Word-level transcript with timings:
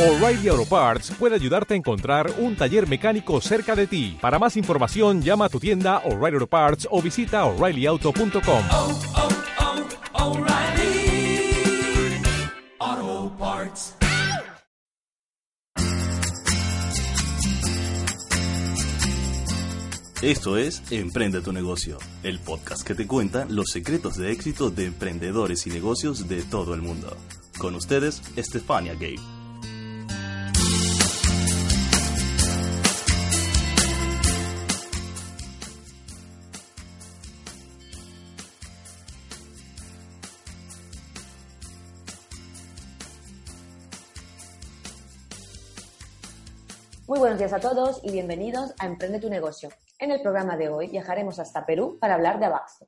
O'Reilly 0.00 0.48
Auto 0.48 0.64
Parts 0.64 1.10
puede 1.10 1.34
ayudarte 1.34 1.74
a 1.74 1.76
encontrar 1.76 2.32
un 2.38 2.56
taller 2.56 2.88
mecánico 2.88 3.38
cerca 3.42 3.76
de 3.76 3.86
ti. 3.86 4.16
Para 4.18 4.38
más 4.38 4.56
información, 4.56 5.20
llama 5.20 5.44
a 5.44 5.48
tu 5.50 5.60
tienda 5.60 5.98
O'Reilly 6.06 6.36
Auto 6.36 6.46
Parts 6.46 6.88
o 6.90 7.02
visita 7.02 7.44
oreillyauto.com. 7.44 8.64
oh, 8.70 8.98
oh, 12.80 13.32
Parts. 13.38 13.94
Esto 20.22 20.56
es 20.56 20.82
Emprende 20.90 21.42
tu 21.42 21.52
negocio, 21.52 21.98
el 22.22 22.38
podcast 22.38 22.86
que 22.86 22.94
te 22.94 23.06
cuenta 23.06 23.44
los 23.50 23.68
secretos 23.70 24.16
de 24.16 24.32
éxito 24.32 24.70
de 24.70 24.86
emprendedores 24.86 25.66
y 25.66 25.70
negocios 25.70 26.26
de 26.26 26.42
todo 26.42 26.72
el 26.72 26.80
mundo. 26.80 27.14
Con 27.58 27.74
ustedes, 27.74 28.22
Estefania 28.36 28.94
Gay. 28.94 29.16
Muy 47.10 47.18
buenos 47.18 47.38
días 47.38 47.52
a 47.52 47.58
todos 47.58 47.98
y 48.04 48.12
bienvenidos 48.12 48.72
a 48.78 48.86
Emprende 48.86 49.18
tu 49.18 49.28
negocio. 49.28 49.68
En 49.98 50.12
el 50.12 50.22
programa 50.22 50.56
de 50.56 50.68
hoy 50.68 50.86
viajaremos 50.86 51.40
hasta 51.40 51.66
Perú 51.66 51.98
para 52.00 52.14
hablar 52.14 52.38
de 52.38 52.46
Abaxto. 52.46 52.86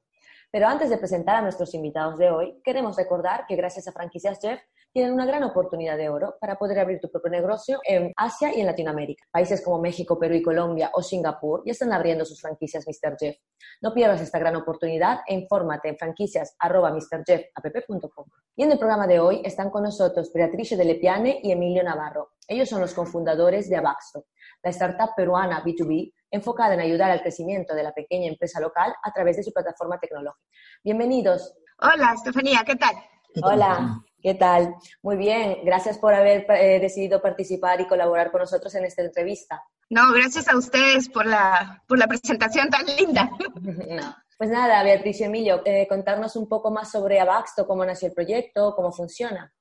Pero 0.52 0.68
antes 0.68 0.90
de 0.90 0.96
presentar 0.96 1.34
a 1.34 1.42
nuestros 1.42 1.74
invitados 1.74 2.16
de 2.18 2.30
hoy, 2.30 2.60
queremos 2.62 2.96
recordar 2.96 3.46
que 3.48 3.56
gracias 3.56 3.88
a 3.88 3.92
Franquicias 3.92 4.38
Jeff 4.40 4.60
tienen 4.92 5.14
una 5.14 5.24
gran 5.24 5.42
oportunidad 5.42 5.96
de 5.96 6.10
oro 6.10 6.36
para 6.40 6.56
poder 6.56 6.78
abrir 6.78 7.00
tu 7.00 7.10
propio 7.10 7.30
negocio 7.30 7.80
en 7.84 8.12
Asia 8.16 8.54
y 8.54 8.60
en 8.60 8.66
Latinoamérica. 8.66 9.24
Países 9.30 9.64
como 9.64 9.80
México, 9.80 10.18
Perú 10.18 10.34
y 10.34 10.42
Colombia 10.42 10.90
o 10.92 11.02
Singapur 11.02 11.62
ya 11.64 11.72
están 11.72 11.90
abriendo 11.92 12.26
sus 12.26 12.40
franquicias 12.40 12.84
Mr. 12.86 13.16
Jeff. 13.18 13.36
No 13.80 13.92
pierdas 13.94 14.20
esta 14.20 14.38
gran 14.38 14.54
oportunidad 14.56 15.20
e 15.26 15.34
infórmate 15.34 15.88
en 15.88 15.96
franquicias.mrjeff.app.com. 15.96 18.26
Y 18.56 18.64
en 18.64 18.72
el 18.72 18.78
programa 18.78 19.06
de 19.06 19.20
hoy 19.20 19.40
están 19.44 19.70
con 19.70 19.84
nosotros 19.84 20.30
Beatrice 20.32 20.76
de 20.76 20.84
Lepiane 20.84 21.40
y 21.42 21.52
Emilio 21.52 21.82
Navarro. 21.82 22.32
Ellos 22.46 22.68
son 22.68 22.82
los 22.82 22.92
cofundadores 22.92 23.70
de 23.70 23.76
Abaxto, 23.76 24.26
la 24.62 24.70
startup 24.70 25.14
peruana 25.16 25.64
B2B 25.64 26.12
enfocada 26.30 26.74
en 26.74 26.80
ayudar 26.80 27.10
al 27.10 27.22
crecimiento 27.22 27.74
de 27.74 27.82
la 27.82 27.92
pequeña 27.92 28.26
empresa 28.26 28.60
local 28.60 28.94
a 29.02 29.12
través 29.12 29.36
de 29.36 29.42
su 29.42 29.52
plataforma 29.52 29.98
tecnológica. 29.98 30.42
Bienvenidos. 30.82 31.54
Hola, 31.78 32.12
Estefanía, 32.14 32.62
¿qué 32.64 32.76
tal? 32.76 32.94
Hola, 33.42 34.02
¿qué 34.22 34.34
tal? 34.34 34.74
Muy 35.02 35.16
bien, 35.16 35.58
gracias 35.64 35.98
por 35.98 36.14
haber 36.14 36.46
eh, 36.50 36.78
decidido 36.80 37.20
participar 37.20 37.80
y 37.80 37.86
colaborar 37.86 38.30
con 38.30 38.40
nosotros 38.40 38.74
en 38.74 38.84
esta 38.84 39.02
entrevista. 39.02 39.62
No, 39.90 40.12
gracias 40.12 40.48
a 40.48 40.56
ustedes 40.56 41.08
por 41.08 41.26
la, 41.26 41.82
por 41.86 41.98
la 41.98 42.06
presentación 42.06 42.70
tan 42.70 42.86
linda. 42.86 43.30
No. 43.88 44.16
Pues 44.38 44.50
nada, 44.50 44.82
Beatriz 44.82 45.20
y 45.20 45.24
Emilio, 45.24 45.62
eh, 45.64 45.86
contarnos 45.88 46.34
un 46.34 46.48
poco 46.48 46.72
más 46.72 46.90
sobre 46.90 47.20
Abaxto, 47.20 47.64
cómo 47.64 47.84
nació 47.84 48.08
el 48.08 48.14
proyecto, 48.14 48.74
cómo 48.74 48.90
funciona. 48.90 49.52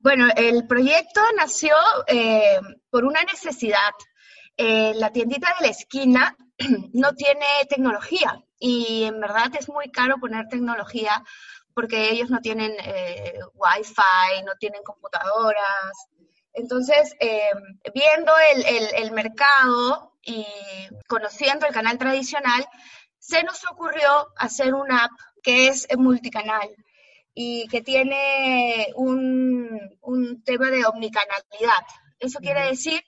Bueno, 0.00 0.26
el 0.34 0.66
proyecto 0.66 1.20
nació 1.36 1.74
eh, 2.08 2.58
por 2.90 3.04
una 3.04 3.22
necesidad. 3.22 3.92
Eh, 4.56 4.94
la 4.96 5.12
tiendita 5.12 5.54
de 5.58 5.66
la 5.66 5.70
esquina 5.70 6.36
no 6.92 7.12
tiene 7.12 7.46
tecnología 7.68 8.42
y 8.58 9.04
en 9.04 9.20
verdad 9.20 9.52
es 9.58 9.68
muy 9.68 9.90
caro 9.90 10.16
poner 10.18 10.48
tecnología 10.48 11.22
porque 11.76 12.08
ellos 12.08 12.30
no 12.30 12.40
tienen 12.40 12.74
eh, 12.82 13.38
wifi, 13.52 14.42
no 14.46 14.54
tienen 14.58 14.82
computadoras. 14.82 15.92
Entonces, 16.54 17.14
eh, 17.20 17.50
viendo 17.94 18.32
el, 18.54 18.64
el, 18.64 18.94
el 18.94 19.12
mercado 19.12 20.14
y 20.22 20.46
conociendo 21.06 21.66
el 21.66 21.74
canal 21.74 21.98
tradicional, 21.98 22.66
se 23.18 23.42
nos 23.42 23.62
ocurrió 23.70 24.08
hacer 24.38 24.72
una 24.72 25.04
app 25.04 25.10
que 25.42 25.68
es 25.68 25.86
multicanal 25.98 26.74
y 27.34 27.68
que 27.68 27.82
tiene 27.82 28.88
un, 28.94 29.98
un 30.00 30.42
tema 30.44 30.70
de 30.70 30.86
omnicanalidad. 30.86 31.84
Eso 32.18 32.38
quiere 32.38 32.68
decir 32.68 33.04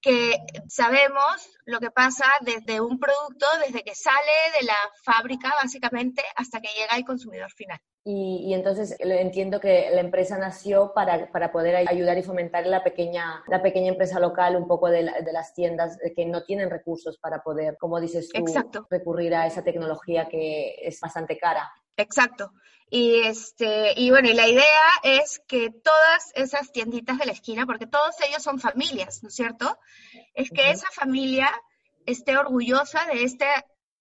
que 0.00 0.36
sabemos 0.68 1.48
lo 1.64 1.78
que 1.78 1.92
pasa 1.92 2.26
desde 2.40 2.80
un 2.80 2.98
producto, 2.98 3.46
desde 3.64 3.84
que 3.84 3.94
sale 3.94 4.32
de 4.58 4.66
la 4.66 4.78
fábrica 5.04 5.54
básicamente 5.62 6.24
hasta 6.34 6.60
que 6.60 6.74
llega 6.76 6.94
al 6.94 7.04
consumidor 7.04 7.52
final. 7.52 7.80
Y, 8.02 8.46
y, 8.46 8.54
entonces 8.54 8.96
entiendo 8.98 9.60
que 9.60 9.90
la 9.92 10.00
empresa 10.00 10.38
nació 10.38 10.92
para, 10.94 11.30
para, 11.30 11.52
poder 11.52 11.76
ayudar 11.76 12.16
y 12.16 12.22
fomentar 12.22 12.66
la 12.66 12.82
pequeña, 12.82 13.44
la 13.46 13.60
pequeña 13.60 13.88
empresa 13.88 14.18
local, 14.18 14.56
un 14.56 14.66
poco 14.66 14.88
de, 14.88 15.02
la, 15.02 15.20
de, 15.20 15.32
las 15.32 15.52
tiendas 15.52 15.98
que 16.16 16.24
no 16.24 16.42
tienen 16.42 16.70
recursos 16.70 17.18
para 17.18 17.42
poder, 17.42 17.76
como 17.78 18.00
dices 18.00 18.30
tú, 18.30 18.40
Exacto. 18.40 18.86
recurrir 18.90 19.34
a 19.34 19.46
esa 19.46 19.62
tecnología 19.62 20.28
que 20.28 20.76
es 20.80 20.98
bastante 20.98 21.36
cara. 21.36 21.70
Exacto. 21.98 22.52
Y, 22.88 23.20
este, 23.20 23.92
y 23.96 24.10
bueno, 24.10 24.28
y 24.28 24.32
la 24.32 24.48
idea 24.48 24.64
es 25.02 25.40
que 25.46 25.70
todas 25.70 26.32
esas 26.34 26.72
tienditas 26.72 27.18
de 27.18 27.26
la 27.26 27.32
esquina, 27.32 27.66
porque 27.66 27.86
todos 27.86 28.16
ellos 28.26 28.42
son 28.42 28.58
familias, 28.58 29.22
¿no 29.22 29.28
es 29.28 29.34
cierto? 29.34 29.78
Es 30.34 30.50
que 30.50 30.62
uh 30.62 30.64
-huh. 30.64 30.72
esa 30.72 30.90
familia 30.90 31.50
esté 32.06 32.36
orgullosa 32.36 33.06
de 33.12 33.22
este 33.22 33.46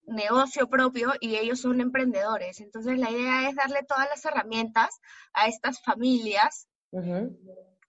negocio 0.09 0.67
propio 0.67 1.13
y 1.19 1.35
ellos 1.35 1.61
son 1.61 1.81
emprendedores. 1.81 2.59
Entonces 2.59 2.97
la 2.97 3.11
idea 3.11 3.49
es 3.49 3.55
darle 3.55 3.83
todas 3.87 4.07
las 4.09 4.23
herramientas 4.25 4.99
a 5.33 5.47
estas 5.47 5.81
familias 5.81 6.67
uh 6.91 6.99
-huh. 6.99 7.37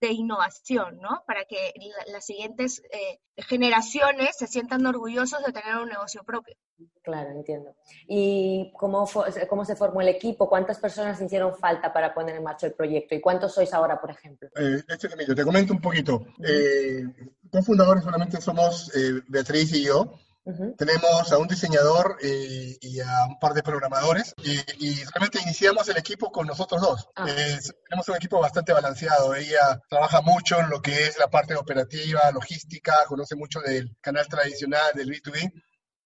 de 0.01 0.11
innovación, 0.11 0.99
¿no? 0.99 1.23
Para 1.27 1.45
que 1.45 1.73
la, 1.75 2.13
las 2.13 2.25
siguientes 2.25 2.81
eh, 2.91 3.19
generaciones 3.37 4.37
se 4.37 4.47
sientan 4.47 4.85
orgullosos 4.85 5.43
de 5.45 5.51
tener 5.51 5.77
un 5.77 5.89
negocio 5.89 6.23
propio. 6.23 6.55
Claro, 7.03 7.31
entiendo. 7.31 7.75
¿Y 8.07 8.71
cómo, 8.77 9.07
cómo 9.49 9.65
se 9.65 9.75
formó 9.75 10.01
el 10.01 10.07
equipo? 10.07 10.47
¿Cuántas 10.47 10.79
personas 10.79 11.21
hicieron 11.21 11.55
falta 11.55 11.91
para 11.91 12.13
poner 12.13 12.35
en 12.35 12.43
marcha 12.43 12.67
el 12.67 12.73
proyecto? 12.73 13.15
¿Y 13.15 13.21
cuántos 13.21 13.53
sois 13.53 13.73
ahora, 13.73 13.99
por 13.99 14.11
ejemplo? 14.11 14.49
Eh, 14.55 14.83
este 14.87 15.09
te 15.09 15.43
comento 15.43 15.73
un 15.73 15.81
poquito. 15.81 16.15
Uh 16.15 16.19
-huh. 16.19 16.45
eh, 16.47 17.29
cofundadores 17.51 18.03
solamente 18.03 18.39
somos 18.39 18.95
eh, 18.95 19.21
Beatriz 19.27 19.73
y 19.73 19.85
yo. 19.85 20.13
Uh 20.51 20.53
-huh. 20.53 20.75
Tenemos 20.77 21.31
a 21.31 21.37
un 21.37 21.47
diseñador 21.47 22.17
eh, 22.21 22.77
y 22.81 22.99
a 22.99 23.25
un 23.27 23.39
par 23.39 23.53
de 23.53 23.63
programadores 23.63 24.33
y, 24.43 24.59
y, 24.85 25.03
realmente 25.05 25.41
iniciamos 25.41 25.87
el 25.87 25.97
equipo 25.97 26.31
con 26.31 26.45
nosotros 26.47 26.81
dos. 26.81 27.09
Ah. 27.15 27.25
Eh, 27.29 27.59
tenemos 27.87 28.07
un 28.09 28.15
equipo 28.15 28.39
bastante 28.39 28.73
balanceado. 28.73 29.33
Ella 29.35 29.79
trabaja 29.89 30.21
mucho 30.21 30.59
en 30.59 30.69
lo 30.69 30.81
que 30.81 31.05
es 31.05 31.17
la 31.17 31.29
parte 31.29 31.55
operativa, 31.55 32.31
logística, 32.31 32.93
conoce 33.07 33.35
mucho 33.35 33.61
del 33.61 33.95
canal 34.01 34.27
tradicional, 34.27 34.91
del 34.93 35.09
B2B. 35.09 35.51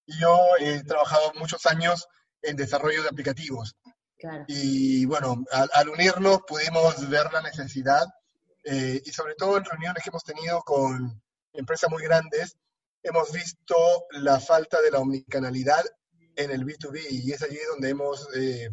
Y 0.07 0.19
yo 0.19 0.39
he 0.59 0.83
trabajado 0.83 1.33
muchos 1.39 1.66
años 1.66 2.07
en 2.41 2.56
desarrollo 2.56 3.01
de 3.01 3.09
aplicativos. 3.09 3.75
Claro. 4.17 4.45
Y 4.47 5.06
bueno, 5.06 5.44
al, 5.51 5.69
al, 5.73 5.89
unirnos 5.89 6.41
pudimos 6.47 7.09
ver 7.09 7.33
la 7.33 7.41
necesidad 7.41 8.06
eh, 8.63 9.01
y 9.06 9.12
sobre 9.12 9.35
todo 9.35 9.57
en 9.57 9.66
reuniones 9.66 10.03
que 10.03 10.09
hemos 10.09 10.23
tenido 10.23 10.62
con 10.62 11.22
empresas 11.53 11.89
muy 11.89 12.03
grandes, 12.03 12.57
hemos 13.06 13.32
visto 13.32 13.76
la 14.12 14.40
falta 14.40 14.82
de 14.82 14.92
la 14.92 15.00
omnicanalidad 15.00 15.84
en 16.36 16.52
el 16.52 16.66
B2B 16.66 17.00
y 17.12 17.32
es 17.32 17.42
allí 17.44 17.60
donde 17.70 17.90
hemos 17.90 18.28
eh, 18.36 18.70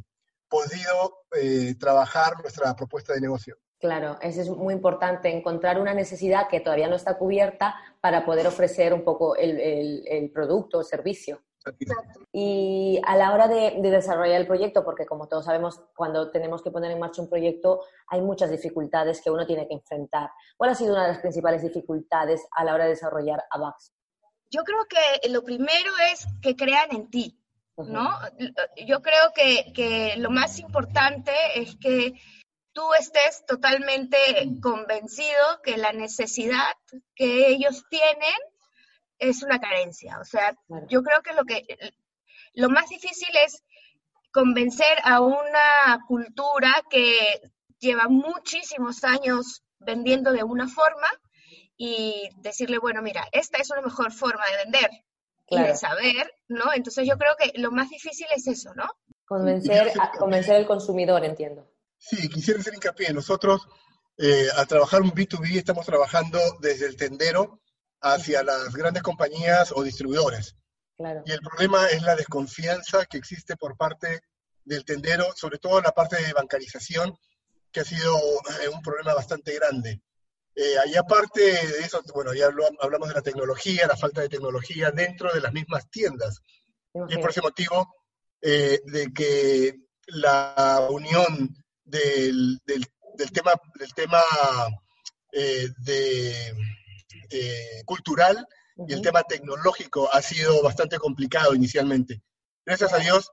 podido 0.48 1.25
eh, 1.37 1.75
trabajar 1.78 2.41
nuestra 2.41 2.75
propuesta 2.75 3.12
de 3.12 3.20
negocio. 3.20 3.56
Claro, 3.78 4.16
eso 4.22 4.41
es 4.41 4.48
muy 4.48 4.75
importante, 4.75 5.28
encontrar 5.28 5.81
una 5.81 5.93
necesidad 5.93 6.48
que 6.48 6.60
todavía 6.60 6.88
no 6.88 6.97
está 6.97 7.19
cubierta 7.19 7.75
para 8.00 8.25
poder 8.25 8.47
ofrecer 8.47 8.94
un 8.94 9.04
poco 9.04 9.37
el, 9.37 9.60
el, 9.60 10.04
el 10.06 10.31
producto 10.31 10.78
o 10.78 10.82
servicio. 10.84 11.43
Y 12.32 13.00
a 13.06 13.16
la 13.16 13.32
hora 13.32 13.47
de, 13.47 13.78
de, 13.81 13.91
desarrollar 13.91 14.41
el 14.41 14.47
proyecto, 14.49 14.84
porque 14.84 15.06
como 15.06 15.28
todos 15.28 15.44
sabemos, 15.44 15.81
cuando 15.94 16.31
tenemos 16.31 16.62
que 16.62 16.72
poner 16.72 16.91
en 16.91 16.99
marcha 16.99 17.22
un 17.22 17.28
proyecto, 17.28 17.82
hay 18.09 18.20
muchas 18.20 18.50
dificultades 18.50 19.20
que 19.22 19.31
uno 19.31 19.47
tiene 19.47 19.69
que 19.69 19.75
enfrentar. 19.75 20.31
¿Cuál 20.56 20.70
ha 20.70 20.75
sido 20.75 20.93
una 20.93 21.03
de 21.03 21.12
las 21.12 21.20
principales 21.20 21.62
dificultades 21.62 22.44
a 22.52 22.64
la 22.64 22.75
hora 22.75 22.85
de 22.85 22.90
desarrollar 22.90 23.44
AVAX? 23.50 23.93
Yo 24.52 24.64
creo 24.64 24.84
que 24.87 25.28
lo 25.31 25.43
primero 25.43 25.93
es 26.12 26.26
que 26.43 26.54
crean 26.54 26.94
en 26.94 27.08
ti, 27.08 27.38
¿no? 27.78 28.10
Yo 28.87 29.00
creo 29.00 29.32
que, 29.34 29.72
que 29.75 30.14
lo 30.19 30.31
más 30.31 30.58
importante 30.58 31.32
es 31.54 31.75
que 31.76 32.20
tú 32.72 32.82
estés 32.93 33.46
totalmente 33.46 34.19
convencido 34.60 35.62
que 35.64 35.78
la 35.78 35.93
necesidad 35.93 36.75
que 37.14 37.49
ellos 37.49 37.82
tienen 37.88 38.37
es 39.19 39.43
una 39.43 39.58
carencia. 39.58 40.19
O 40.20 40.25
sea, 40.25 40.54
yo 40.88 41.02
creo 41.02 41.22
que 41.22 41.32
lo 41.32 41.44
que 41.44 41.64
lo 42.52 42.69
más 42.69 42.90
difícil 42.90 43.34
es 43.46 43.64
convencer 44.32 44.99
a 45.04 45.22
una 45.22 46.04
cultura 46.06 46.75
que 46.90 47.40
lleva 47.78 48.08
muchísimos 48.08 49.02
años 49.02 49.62
vendiendo 49.78 50.31
de 50.31 50.44
una 50.44 50.69
forma 50.69 51.08
y 51.84 52.31
decirle, 52.37 52.79
bueno, 52.79 53.02
mira, 53.02 53.26
esta 53.32 53.58
es 53.58 53.69
una 53.73 53.82
mejor 53.82 54.12
forma 54.12 54.44
de 54.46 54.64
vender 54.64 54.88
claro. 55.49 55.64
y 55.64 55.69
de 55.70 55.76
saber, 55.76 56.32
¿no? 56.46 56.73
Entonces 56.73 57.08
yo 57.08 57.19
creo 57.19 57.34
que 57.37 57.58
lo 57.58 57.73
más 57.73 57.90
difícil 57.90 58.29
es 58.32 58.46
eso, 58.46 58.73
¿no? 58.76 58.88
Convencer, 59.25 59.90
a, 60.00 60.12
convencer 60.12 60.55
al 60.55 60.67
consumidor, 60.69 61.25
entiendo. 61.25 61.69
Sí, 61.99 62.29
quisiera 62.29 62.61
hacer 62.61 62.75
hincapié. 62.75 63.12
Nosotros 63.12 63.67
eh, 64.17 64.46
al 64.55 64.69
trabajar 64.69 65.02
un 65.02 65.11
B2B 65.11 65.56
estamos 65.56 65.84
trabajando 65.84 66.38
desde 66.61 66.87
el 66.87 66.96
tendero 66.96 67.61
hacia 68.00 68.44
las 68.44 68.73
grandes 68.73 69.02
compañías 69.02 69.73
o 69.75 69.82
distribuidores. 69.82 70.55
Claro. 70.96 71.25
Y 71.26 71.32
el 71.32 71.40
problema 71.40 71.88
es 71.88 72.02
la 72.02 72.14
desconfianza 72.14 73.06
que 73.06 73.19
existe 73.19 73.56
por 73.56 73.76
parte 73.76 74.20
del 74.64 74.85
tendero, 74.85 75.32
sobre 75.35 75.58
todo 75.58 75.78
en 75.78 75.85
la 75.85 75.93
parte 75.93 76.23
de 76.23 76.32
bancarización, 76.32 77.19
que 77.73 77.81
ha 77.81 77.85
sido 77.85 78.17
eh, 78.62 78.69
un 78.73 78.82
problema 78.82 79.14
bastante 79.14 79.52
grande. 79.52 80.00
Eh, 80.54 80.99
aparte 80.99 81.40
de 81.40 81.81
eso, 81.81 82.02
bueno, 82.14 82.34
ya 82.34 82.50
hablamos 82.81 83.08
de 83.08 83.14
la 83.14 83.22
tecnología, 83.22 83.87
la 83.87 83.96
falta 83.96 84.20
de 84.20 84.28
tecnología 84.28 84.90
dentro 84.90 85.32
de 85.32 85.40
las 85.40 85.52
mismas 85.52 85.88
tiendas. 85.90 86.43
Y 87.08 87.14
es 87.14 87.19
por 87.19 87.31
ese 87.31 87.40
motivo 87.40 87.94
eh, 88.43 88.81
de 88.84 89.12
que 89.12 89.75
la 90.06 90.87
unión 90.90 91.56
del, 91.84 92.60
del, 92.66 93.32
tema, 93.32 93.54
del 93.78 93.94
tema 93.94 94.22
eh, 95.32 95.69
de, 95.78 96.54
cultural 97.87 98.46
y 98.87 98.93
el 98.93 99.00
tema 99.00 99.22
tecnológico 99.22 100.12
ha 100.12 100.20
sido 100.20 100.62
bastante 100.62 100.99
complicado 100.99 101.54
inicialmente. 101.54 102.22
Gracias 102.66 102.93
a 102.93 102.99
Dios, 102.99 103.31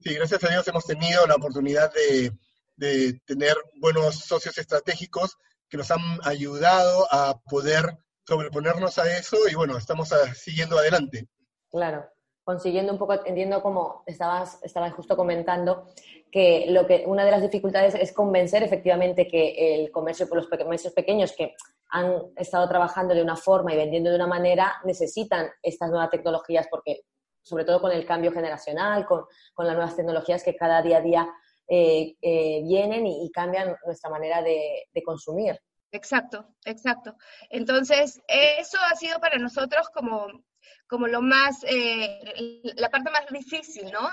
sí, 0.00 0.14
gracias 0.14 0.44
a 0.44 0.48
Dios 0.48 0.68
hemos 0.68 0.86
tenido 0.86 1.26
la 1.26 1.34
oportunidad 1.34 1.92
de, 1.92 2.32
de 2.76 3.20
tener 3.26 3.56
buenos 3.80 4.20
socios 4.20 4.56
estratégicos 4.58 5.36
que 5.72 5.78
nos 5.78 5.90
han 5.90 6.02
ayudado 6.24 7.06
a 7.10 7.40
poder 7.48 7.96
sobreponernos 8.26 8.98
a 8.98 9.10
eso 9.16 9.38
y 9.50 9.54
bueno, 9.54 9.78
estamos 9.78 10.10
siguiendo 10.34 10.76
adelante. 10.76 11.28
Claro, 11.70 12.04
consiguiendo 12.44 12.92
un 12.92 12.98
poco, 12.98 13.14
entiendo 13.24 13.62
como 13.62 14.02
estabas, 14.06 14.58
estabas 14.62 14.92
justo 14.92 15.16
comentando, 15.16 15.88
que, 16.30 16.66
lo 16.68 16.86
que 16.86 17.04
una 17.06 17.24
de 17.24 17.30
las 17.30 17.40
dificultades 17.40 17.94
es 17.94 18.12
convencer 18.12 18.62
efectivamente 18.62 19.26
que 19.26 19.76
el 19.80 19.90
comercio, 19.90 20.28
por 20.28 20.36
los 20.36 20.46
comercios 20.46 20.92
pequeños 20.92 21.32
que 21.32 21.54
han 21.88 22.16
estado 22.36 22.68
trabajando 22.68 23.14
de 23.14 23.22
una 23.22 23.36
forma 23.36 23.72
y 23.72 23.76
vendiendo 23.78 24.10
de 24.10 24.16
una 24.16 24.26
manera, 24.26 24.74
necesitan 24.84 25.48
estas 25.62 25.88
nuevas 25.88 26.10
tecnologías 26.10 26.66
porque, 26.70 27.06
sobre 27.40 27.64
todo 27.64 27.80
con 27.80 27.92
el 27.92 28.04
cambio 28.04 28.30
generacional, 28.30 29.06
con, 29.06 29.24
con 29.54 29.66
las 29.66 29.74
nuevas 29.74 29.96
tecnologías 29.96 30.44
que 30.44 30.54
cada 30.54 30.82
día 30.82 30.98
a 30.98 31.00
día 31.00 31.34
eh, 31.68 32.16
eh, 32.20 32.62
vienen 32.64 33.06
y, 33.06 33.30
cambian 33.30 33.76
nuestra 33.86 34.10
manera 34.10 34.42
de, 34.42 34.84
consumir. 35.04 35.58
Exacto, 35.90 36.46
exacto. 36.64 37.16
Entonces, 37.50 38.20
eso 38.28 38.78
ha 38.90 38.96
sido 38.96 39.18
para 39.20 39.38
nosotros 39.38 39.88
como, 39.90 40.26
como 40.86 41.06
lo 41.06 41.22
más, 41.22 41.64
eh, 41.64 42.72
la 42.76 42.88
parte 42.88 43.10
más 43.10 43.26
difícil, 43.30 43.90
¿no? 43.90 44.08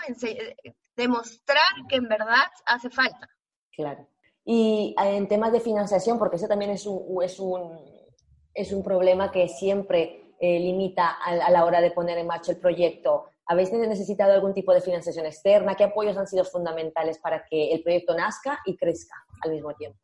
demostrar 0.95 1.87
que 1.87 1.95
en 1.95 2.09
verdad 2.09 2.47
hace 2.65 2.89
falta. 2.89 3.29
Claro. 3.71 4.07
Y 4.43 4.95
en 4.97 5.27
temas 5.27 5.51
de 5.51 5.61
financiación, 5.61 6.17
porque 6.17 6.35
eso 6.35 6.47
también 6.47 6.71
es 6.71 6.85
un, 6.85 7.23
es 7.23 7.39
un, 7.39 7.79
es 8.53 8.71
un 8.73 8.83
problema 8.83 9.31
que 9.31 9.47
siempre 9.47 10.35
limita 10.41 11.17
a, 11.23 11.51
la 11.51 11.65
hora 11.65 11.81
de 11.81 11.91
poner 11.91 12.17
en 12.17 12.27
marcha 12.27 12.51
el 12.51 12.57
proyecto 12.57 13.25
¿Habéis 13.49 13.71
necesitado 13.71 14.33
algún 14.33 14.53
tipo 14.53 14.71
de 14.75 14.79
financiación 14.79 15.25
externa? 15.25 15.75
¿Qué 15.75 15.83
apoyos 15.83 16.15
han 16.15 16.27
sido 16.27 16.45
fundamentales 16.45 17.17
para 17.17 17.43
que 17.49 17.71
el 17.73 17.81
proyecto 17.81 18.15
nazca 18.15 18.59
y 18.63 18.77
crezca 18.77 19.15
al 19.41 19.49
mismo 19.49 19.73
tiempo? 19.73 19.97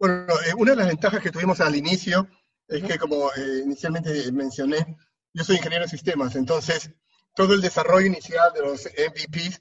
Bueno, 0.00 0.34
eh, 0.44 0.52
una 0.58 0.72
de 0.72 0.78
las 0.78 0.88
ventajas 0.88 1.22
que 1.22 1.30
tuvimos 1.30 1.60
al 1.60 1.76
inicio 1.76 2.28
es 2.66 2.82
que, 2.82 2.98
como 2.98 3.30
eh, 3.36 3.62
inicialmente 3.64 4.32
mencioné, 4.32 4.96
yo 5.32 5.44
soy 5.44 5.58
ingeniero 5.58 5.84
de 5.84 5.90
sistemas, 5.90 6.34
entonces 6.34 6.90
todo 7.36 7.54
el 7.54 7.60
desarrollo 7.60 8.08
inicial 8.08 8.52
de 8.52 8.62
los 8.62 8.84
MVPs 8.84 9.60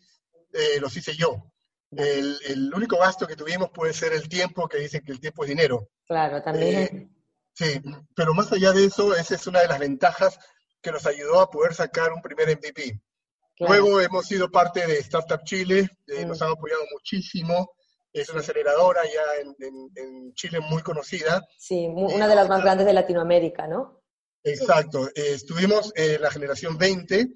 eh, 0.53 0.79
los 0.81 0.97
hice 0.97 1.15
yo. 1.15 1.51
El, 1.91 2.39
el, 2.47 2.73
único 2.73 2.97
gasto 2.97 3.27
que 3.27 3.35
tuvimos 3.35 3.69
puede 3.69 3.93
ser 3.93 4.13
el 4.13 4.27
tiempo, 4.27 4.67
que 4.67 4.79
dicen 4.79 5.03
que 5.05 5.11
el 5.11 5.19
tiempo 5.19 5.43
es 5.43 5.49
dinero. 5.49 5.91
Claro, 6.07 6.41
también. 6.41 7.15
sí, 7.53 7.79
pero 8.15 8.33
más 8.33 8.51
allá 8.51 8.73
de 8.73 8.85
eso, 8.85 9.15
esa 9.15 9.35
es 9.35 9.45
una 9.45 9.61
de 9.61 9.67
las 9.67 9.77
ventajas 9.77 10.39
que 10.85 10.91
nos 10.91 11.07
ayudó 11.07 11.41
a 11.41 11.49
poder 11.49 11.73
sacar 11.73 12.13
un 12.13 12.21
primer 12.21 12.47
MVP. 12.47 13.01
Luego 13.57 13.99
hemos 13.99 14.27
sido 14.27 14.51
parte 14.51 14.85
de 14.85 14.99
Startup 14.99 15.43
Chile, 15.43 15.89
eh, 16.05 16.25
nos 16.25 16.43
han 16.43 16.51
apoyado 16.51 16.83
muchísimo. 16.93 17.71
Es 18.13 18.29
una 18.29 18.41
aceleradora 18.41 19.01
ya 19.03 19.41
en, 19.41 20.33
Chile 20.35 20.59
muy 20.59 20.83
conocida. 20.83 21.41
Sí, 21.57 21.87
una 21.87 22.27
de 22.27 22.35
las 22.35 22.47
más 22.47 22.61
grandes 22.61 22.85
de 22.85 22.93
Latinoamérica, 22.93 23.65
¿no? 23.67 24.03
Exacto. 24.43 25.07
Eh, 25.07 25.33
estuvimos 25.33 25.91
en 25.95 26.21
la 26.21 26.29
generación 26.29 26.77
20 26.77 27.29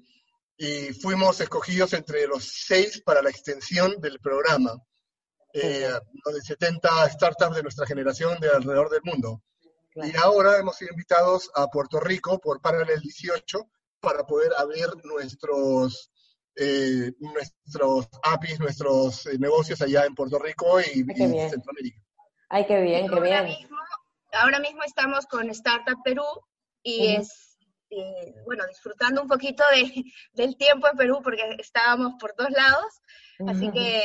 y 0.56 0.92
fuimos 0.92 1.40
escogidos 1.40 1.92
entre 1.94 2.28
los 2.28 2.44
seis 2.44 3.02
para 3.02 3.20
la 3.20 3.30
extensión 3.30 4.00
del 4.00 4.20
programa. 4.20 4.80
Eh, 5.52 5.88
de 6.32 6.40
70 6.40 7.08
startups 7.10 7.56
de 7.56 7.62
nuestra 7.62 7.84
generación 7.84 8.38
de 8.38 8.48
alrededor 8.50 8.90
del 8.90 9.02
mundo. 9.02 9.42
Y 9.94 10.16
ahora 10.16 10.58
hemos 10.58 10.76
sido 10.76 10.92
invitados 10.92 11.50
a 11.54 11.66
Puerto 11.66 11.98
Rico 12.00 12.38
por 12.38 12.60
Paralel 12.60 13.00
18 13.00 13.68
para 14.00 14.24
poder 14.24 14.52
abrir 14.56 14.86
nuestros, 15.04 16.10
eh, 16.56 17.12
nuestros 17.18 18.08
APIs, 18.22 18.60
nuestros 18.60 19.26
eh, 19.26 19.38
negocios 19.38 19.82
allá 19.82 20.04
en 20.04 20.14
Puerto 20.14 20.38
Rico 20.38 20.80
y, 20.80 21.04
Centroamérica. 21.04 22.00
Ay, 22.48 22.66
qué 22.66 22.80
bien, 22.80 23.08
qué 23.08 23.20
bien. 23.20 23.44
Mismo, 23.44 23.78
ahora 24.32 24.60
mismo 24.60 24.82
estamos 24.84 25.26
con 25.26 25.50
Startup 25.50 25.98
Perú 26.04 26.24
y 26.82 27.16
es, 27.16 27.58
eh, 27.90 28.34
bueno, 28.46 28.64
disfrutando 28.68 29.22
un 29.22 29.28
poquito 29.28 29.64
de, 29.72 30.04
del 30.32 30.56
tiempo 30.56 30.88
en 30.88 30.96
Perú 30.96 31.20
porque 31.22 31.42
estábamos 31.58 32.14
por 32.18 32.34
dos 32.36 32.50
lados. 32.50 33.00
Así 33.46 33.70
que 33.70 34.02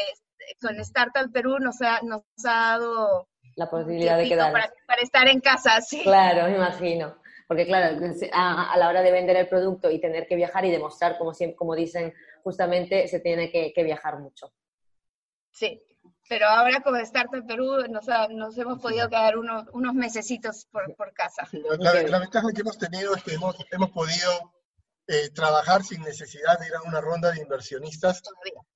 con 0.61 0.79
Startup 0.79 1.31
Perú 1.31 1.59
nos 1.59 1.81
ha, 1.81 2.01
nos 2.01 2.23
ha 2.45 2.77
dado 2.77 3.27
la 3.55 3.69
posibilidad 3.69 4.17
de 4.17 4.27
quedar. 4.27 4.51
Para, 4.51 5.01
estar 5.01 5.27
en 5.27 5.39
casa, 5.39 5.81
sí. 5.81 6.01
Claro, 6.03 6.49
me 6.49 6.55
imagino. 6.55 7.17
Porque 7.47 7.65
claro, 7.65 7.99
a, 8.33 8.75
la 8.77 8.89
hora 8.89 9.01
de 9.01 9.11
vender 9.11 9.37
el 9.37 9.47
producto 9.47 9.89
y 9.91 10.01
tener 10.01 10.27
que 10.27 10.35
viajar 10.35 10.65
y 10.65 10.71
demostrar, 10.71 11.17
como, 11.17 11.33
siempre, 11.33 11.55
como 11.55 11.75
dicen, 11.75 12.13
justamente 12.43 13.07
se 13.07 13.19
tiene 13.19 13.51
que, 13.51 13.83
viajar 13.83 14.19
mucho. 14.19 14.51
Sí, 15.51 15.81
pero 16.27 16.47
ahora 16.47 16.81
como 16.81 16.97
Startup 16.97 17.45
Perú 17.45 17.87
nos, 17.87 18.07
nos 18.31 18.57
hemos 18.57 18.81
podido 18.81 19.07
quedar 19.07 19.37
unos, 19.37 19.65
unos 19.73 19.93
mesecitos 19.93 20.65
por, 20.71 20.95
por 20.95 21.13
casa. 21.13 21.47
la, 21.51 22.19
ventaja 22.19 22.47
que 22.53 22.61
hemos 22.61 22.77
tenido 22.79 23.15
es 23.15 23.23
que 23.23 23.35
hemos, 23.35 23.55
hemos 23.71 23.91
podido 23.91 24.53
eh, 25.07 25.29
trabajar 25.29 25.83
sin 25.83 26.01
necesidad 26.01 26.59
de 26.59 26.65
ir 26.65 26.73
a 26.73 26.81
una 26.81 26.99
ronda 26.99 27.31
de 27.31 27.41
inversionistas. 27.41 28.23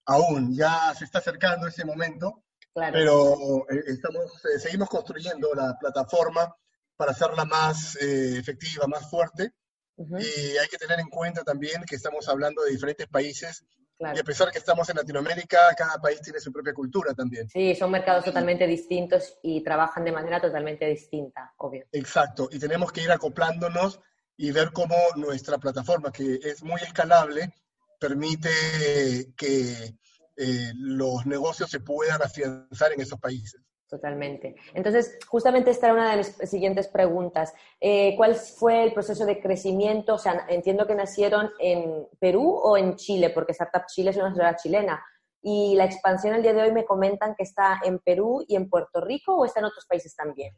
Aún, 0.06 0.56
ya 0.56 0.94
se 0.94 1.06
está 1.06 1.18
acercando 1.18 1.68
ese 1.68 1.86
momento 1.86 2.44
pero 2.74 3.66
eh, 3.70 3.84
estamos, 3.88 4.46
eh, 4.46 4.60
seguimos 4.60 4.90
construyendo 4.90 5.54
la 5.54 5.78
plataforma 5.80 6.56
para 6.96 7.12
hacerla 7.12 7.46
más 7.46 7.96
eh, 8.02 8.38
efectiva, 8.38 8.88
más 8.88 9.10
fuerte. 9.10 9.54
Y 9.98 10.58
hay 10.58 10.68
que 10.72 10.78
tener 10.78 10.98
en 11.02 11.10
cuenta 11.10 11.44
también 11.44 11.84
que 11.84 11.98
estamos 11.98 12.30
hablando 12.30 12.64
de 12.64 12.72
diferentes 12.72 13.08
países. 13.08 13.66
Y 14.00 14.18
a 14.18 14.24
pesar 14.24 14.50
que 14.50 14.58
estamos 14.58 14.90
en 14.90 14.96
Latinoamérica, 14.96 15.58
cada 15.78 15.98
país 15.98 16.22
tiene 16.22 16.40
su 16.40 16.54
propia 16.54 16.74
cultura 16.74 17.14
también. 17.14 17.50
Sí, 17.50 17.76
son 17.76 17.92
mercados 17.92 18.24
totalmente 18.24 18.66
distintos 18.66 19.38
y 19.44 19.62
trabajan 19.62 20.06
de 20.06 20.14
manera 20.14 20.40
totalmente 20.40 20.86
distinta, 20.86 21.54
obvio. 21.58 21.86
Exacto, 21.92 22.48
y 22.50 22.60
tenemos 22.60 22.94
que 22.94 23.04
ir 23.04 23.12
acoplándonos 23.12 24.00
y 24.38 24.52
ver 24.52 24.72
cómo 24.72 24.96
nuestra 25.18 25.58
plataforma, 25.58 26.14
que 26.14 26.40
es 26.42 26.64
muy 26.64 26.80
escalable, 26.82 27.54
permite 28.00 29.34
que 29.36 29.98
eh, 30.42 30.72
los 30.76 31.26
negocios 31.26 31.70
se 31.70 31.82
puedan 31.82 32.22
afianzar 32.22 32.94
en 32.94 33.02
esos 33.02 33.20
países. 33.20 33.62
Totalmente. 33.90 34.56
Entonces, 34.74 35.18
justamente 35.28 35.72
esta 35.72 35.88
era 35.88 35.96
una 35.96 36.12
de 36.12 36.18
las 36.18 36.38
siguientes 36.50 36.88
preguntas. 36.88 37.54
Eh, 37.82 38.14
¿Cuál 38.16 38.36
fue 38.36 38.84
el 38.84 38.94
proceso 38.94 39.26
de 39.26 39.42
crecimiento? 39.42 40.14
O 40.14 40.18
sea, 40.18 40.46
entiendo 40.48 40.88
que 40.88 40.96
nacieron 40.96 41.52
en 41.60 42.08
Perú 42.20 42.58
o 42.64 42.78
en 42.78 42.96
Chile, 42.96 43.32
porque 43.32 43.52
Startup 43.52 43.86
Chile 43.88 44.12
es 44.12 44.18
una 44.18 44.34
ciudad 44.34 44.56
chilena. 44.56 45.04
Y 45.42 45.76
la 45.76 45.86
expansión 45.86 46.36
el 46.36 46.42
día 46.42 46.54
de 46.54 46.62
hoy 46.62 46.72
me 46.72 46.86
comentan 46.86 47.36
que 47.36 47.44
está 47.44 47.82
en 47.84 48.00
Perú 48.00 48.46
y 48.48 48.56
en 48.56 48.70
Puerto 48.70 49.02
Rico 49.02 49.36
o 49.36 49.46
está 49.46 49.60
en 49.60 49.66
otros 49.66 49.86
países 49.88 50.16
también. 50.16 50.56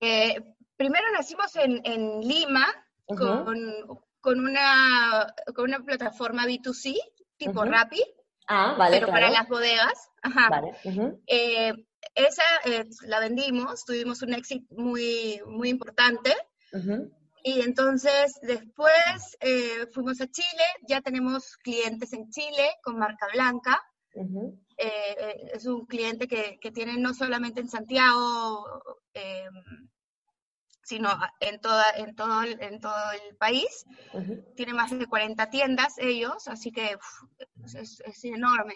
Eh, 0.00 0.36
primero 0.76 1.06
nacimos 1.12 1.56
en, 1.56 2.20
Lima 2.20 2.66
con, 3.06 3.48
una, 4.38 5.34
con 5.54 5.64
una 5.64 5.80
plataforma 5.80 6.44
B2C 6.44 6.96
tipo 7.36 7.64
Rappi 7.64 8.02
Ah, 8.46 8.74
vale. 8.78 8.98
Pero 8.98 9.12
para 9.12 9.30
las 9.30 9.48
bodegas. 9.48 10.10
Ajá. 10.22 10.48
Vale. 10.48 10.72
Eh, 11.26 11.72
esa 12.14 12.42
eh, 12.64 12.84
la 13.06 13.20
vendimos, 13.20 13.84
tuvimos 13.84 14.22
un 14.22 14.34
éxito 14.34 14.74
muy, 14.74 15.40
muy 15.46 15.68
importante. 15.68 16.34
Y 17.44 17.60
entonces 17.60 18.38
después 18.42 19.36
eh, 19.40 19.86
fuimos 19.92 20.20
a 20.20 20.26
Chile, 20.26 20.64
ya 20.88 21.02
tenemos 21.02 21.56
clientes 21.58 22.12
en 22.14 22.30
Chile 22.30 22.70
con 22.82 22.98
marca 22.98 23.26
blanca. 23.32 23.82
es 25.54 25.66
un 25.66 25.84
cliente 25.86 26.28
que, 26.28 26.58
que, 26.60 26.70
tiene 26.70 26.96
no 26.96 27.12
solamente 27.12 27.60
en 27.60 27.68
Santiago, 27.68 28.64
sino 30.82 31.08
en, 31.40 31.60
toda, 31.60 31.84
en, 31.96 32.14
todo, 32.14 32.42
el, 32.42 32.60
en 32.62 32.80
todo 32.80 33.12
el 33.12 33.36
país. 33.36 33.84
Tiene 34.56 34.74
más 34.74 34.90
de 34.96 35.06
40 35.06 35.48
tiendas 35.50 35.98
ellos, 35.98 36.48
así 36.48 36.72
que 36.72 36.96
es, 37.74 38.24
enorme. 38.24 38.74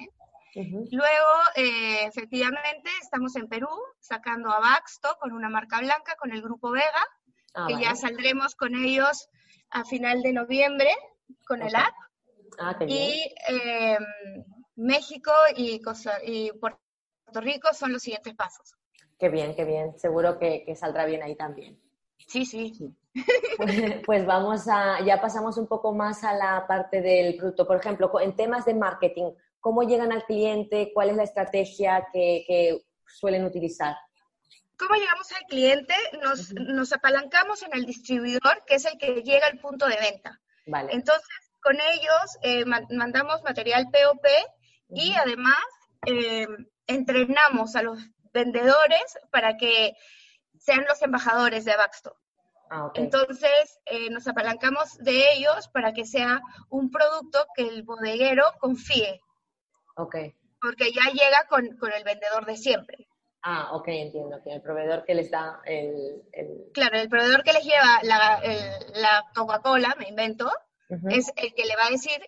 Luego, 0.54 1.32
eh, 1.56 2.06
efectivamente, 2.06 2.88
estamos 3.02 3.36
en 3.36 3.46
Perú 3.48 3.68
sacando 4.00 4.50
a 4.50 4.58
Baxto 4.60 5.16
con 5.20 5.32
una 5.32 5.48
marca 5.50 5.80
blanca, 5.80 6.16
con 6.16 6.32
el 6.32 6.40
grupo 6.42 6.70
Vega, 6.70 7.06
Ah, 7.58 7.64
que 7.68 7.72
vale. 7.75 7.86
ya 7.86 7.94
saldremos 7.94 8.54
con 8.54 8.75
ellos 8.75 9.28
a 9.70 9.82
final 9.84 10.20
de 10.22 10.32
noviembre 10.34 10.90
con 11.46 11.62
el 11.62 11.75
app. 11.75 11.94
Ah. 12.58 12.76
Y 12.86 13.32
eh, 13.48 13.98
México 14.76 15.32
y, 15.56 15.80
Costa- 15.80 16.22
y 16.22 16.52
Puerto 16.52 16.78
Rico 17.40 17.72
son 17.72 17.92
los 17.94 18.02
siguientes 18.02 18.34
pasos. 18.34 18.75
Qué 19.18 19.30
bien, 19.30 19.56
qué 19.56 19.64
bien. 19.64 19.98
Seguro 19.98 20.38
que, 20.38 20.64
que 20.66 20.76
saldrá 20.76 21.06
bien 21.06 21.22
ahí 21.22 21.34
también. 21.34 21.80
Sí, 22.26 22.45
sí. 22.45 22.73
Pues 24.04 24.26
vamos 24.26 24.68
a, 24.68 25.00
ya 25.04 25.21
pasamos 25.21 25.56
un 25.56 25.66
poco 25.66 25.92
más 25.95 26.23
a 26.25 26.35
la 26.35 26.66
parte 26.66 27.00
del 27.00 27.37
producto. 27.37 27.66
Por 27.66 27.78
ejemplo, 27.78 28.11
en 28.21 28.37
temas 28.37 28.64
de 28.66 28.75
marketing, 28.75 29.33
¿cómo 29.61 29.83
llegan 29.83 30.12
al 30.12 30.25
cliente? 30.25 30.90
¿Cuál 30.92 31.11
es 31.11 31.16
la 31.16 31.23
estrategia 31.25 32.06
que, 32.12 32.45
que 32.47 32.83
suelen 33.06 33.45
utilizar? 33.45 33.97
¿Cómo 34.78 34.95
llegamos 34.97 35.33
al 35.33 35.42
cliente? 35.49 35.95
Nos, 36.23 36.52
nos 36.52 36.92
apalancamos 36.92 37.62
en 37.62 37.71
el 37.73 37.87
distribuidor, 37.87 38.62
que 38.66 38.75
es 38.75 38.85
el 38.85 38.99
que 38.99 39.23
llega 39.23 39.47
al 39.47 39.59
punto 39.59 39.87
de 39.87 39.97
venta. 39.97 40.38
Vale. 40.66 40.92
Entonces, 40.92 41.26
con 41.62 41.76
ellos 41.76 42.38
eh, 42.42 42.64
ma- 42.66 42.87
mandamos 42.90 43.42
material 43.42 43.87
POP 43.90 44.26
y 44.90 45.14
además 45.14 45.56
eh, 46.06 46.47
entrenamos 46.87 47.75
a 47.76 47.83
los 47.83 47.99
vendedores 48.35 49.18
para 49.30 49.56
que 49.56 49.95
sean 50.66 50.85
los 50.88 51.00
embajadores 51.00 51.64
de 51.64 51.73
Abaxto. 51.73 52.16
Ah, 52.68 52.87
ok. 52.87 52.99
Entonces, 52.99 53.78
eh, 53.87 54.11
nos 54.11 54.26
apalancamos 54.26 54.99
de 54.99 55.32
ellos 55.35 55.68
para 55.68 55.92
que 55.92 56.04
sea 56.04 56.40
un 56.68 56.90
producto 56.90 57.46
que 57.54 57.62
el 57.62 57.85
bodeguero 57.85 58.42
confíe, 58.58 59.20
ok. 59.96 60.16
porque 60.61 60.90
ya 60.92 61.12
llega 61.12 61.46
con, 61.49 61.76
con 61.76 61.92
el 61.92 62.02
vendedor 62.02 62.44
de 62.44 62.56
siempre. 62.56 63.06
Ah, 63.42 63.68
ok, 63.76 63.87
entiendo. 63.88 64.42
Que 64.42 64.54
el 64.54 64.61
proveedor 64.62 65.04
que 65.04 65.14
les 65.14 65.30
da 65.30 65.61
el... 65.64 66.25
el- 66.32 66.64
Claro, 66.75 66.99
el 66.99 67.08
proveedor 67.08 67.44
que 67.44 67.52
les 67.52 67.62
lleva 67.64 68.00
la, 68.02 68.42
la 68.94 69.25
Coca-Cola, 69.32 69.94
me 70.00 70.08
invento, 70.08 70.50
es 71.11 71.32
el 71.37 71.54
que 71.54 71.64
le 71.64 71.76
va 71.76 71.87
a 71.87 71.90
decir 71.90 72.20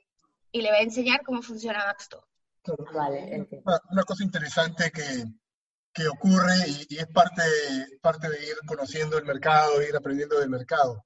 y 0.52 0.62
le 0.62 0.70
va 0.70 0.76
a 0.76 0.82
enseñar 0.82 1.22
cómo 1.24 1.42
funciona 1.42 1.84
Baxto. 1.84 2.24
Vale, 2.94 3.34
entiendo. 3.34 3.64
Una, 3.68 3.80
una 3.90 4.04
cosa 4.04 4.22
interesante 4.22 4.92
que, 4.92 5.02
que 5.92 6.06
ocurre 6.08 6.54
y, 6.68 6.86
y 6.94 6.98
es 6.98 7.06
parte, 7.08 7.42
parte 8.00 8.28
de 8.28 8.46
ir 8.46 8.56
conociendo 8.66 9.18
el 9.18 9.24
mercado, 9.24 9.82
ir 9.82 9.96
aprendiendo 9.96 10.38
del 10.38 10.50
mercado. 10.50 11.04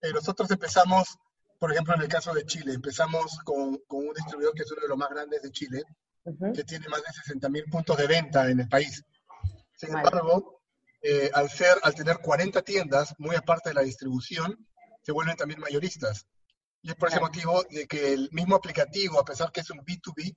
Eh, 0.00 0.12
nosotros 0.12 0.50
empezamos, 0.50 1.16
por 1.58 1.72
ejemplo, 1.72 1.94
en 1.94 2.02
el 2.02 2.08
caso 2.08 2.32
de 2.32 2.44
Chile, 2.44 2.74
empezamos 2.74 3.38
con, 3.44 3.78
con 3.86 4.06
un 4.08 4.14
distribuidor 4.14 4.54
que 4.54 4.62
es 4.62 4.72
uno 4.72 4.82
de 4.82 4.88
los 4.88 4.98
más 4.98 5.10
grandes 5.10 5.42
de 5.42 5.50
Chile, 5.50 5.82
Ujú. 6.24 6.52
que 6.52 6.64
tiene 6.64 6.88
más 6.88 7.02
de 7.02 7.34
60.000 7.34 7.70
puntos 7.70 7.96
de 7.96 8.06
venta 8.08 8.50
en 8.50 8.60
el 8.60 8.68
país. 8.68 9.02
Sin 9.76 9.92
Vale. 9.92 10.08
embargo, 10.08 10.60
eh, 11.00 11.30
al, 11.32 11.48
ser, 11.48 11.76
al 11.82 11.94
tener 11.94 12.18
40 12.18 12.62
tiendas, 12.62 13.14
muy 13.18 13.36
aparte 13.36 13.70
de 13.70 13.74
la 13.74 13.82
distribución, 13.82 14.66
se 15.02 15.12
vuelven 15.12 15.36
también 15.36 15.60
mayoristas. 15.60 16.26
Y 16.82 16.90
es 16.90 16.96
por 16.96 17.08
ese 17.08 17.20
motivo 17.20 17.62
de 17.70 17.86
que 17.86 18.12
el 18.12 18.28
mismo 18.32 18.56
aplicativo, 18.56 19.20
a 19.20 19.24
pesar 19.24 19.52
que 19.52 19.60
es 19.60 19.70
un 19.70 19.78
B2B, 19.78 20.36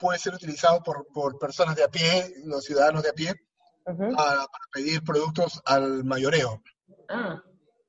puede 0.00 0.18
ser 0.18 0.34
utilizado 0.34 0.82
por, 0.82 1.06
por 1.12 1.38
personas 1.38 1.76
de 1.76 1.84
a 1.84 1.88
pie, 1.88 2.32
los 2.44 2.64
ciudadanos 2.64 3.02
de 3.02 3.10
a 3.10 3.12
pie, 3.12 3.34
Ujú. 3.86 4.14
para, 4.16 4.46
para 4.46 4.64
pedir 4.72 5.02
productos 5.04 5.60
al 5.64 6.02
mayoreo. 6.04 6.62
Ah, 7.08 7.40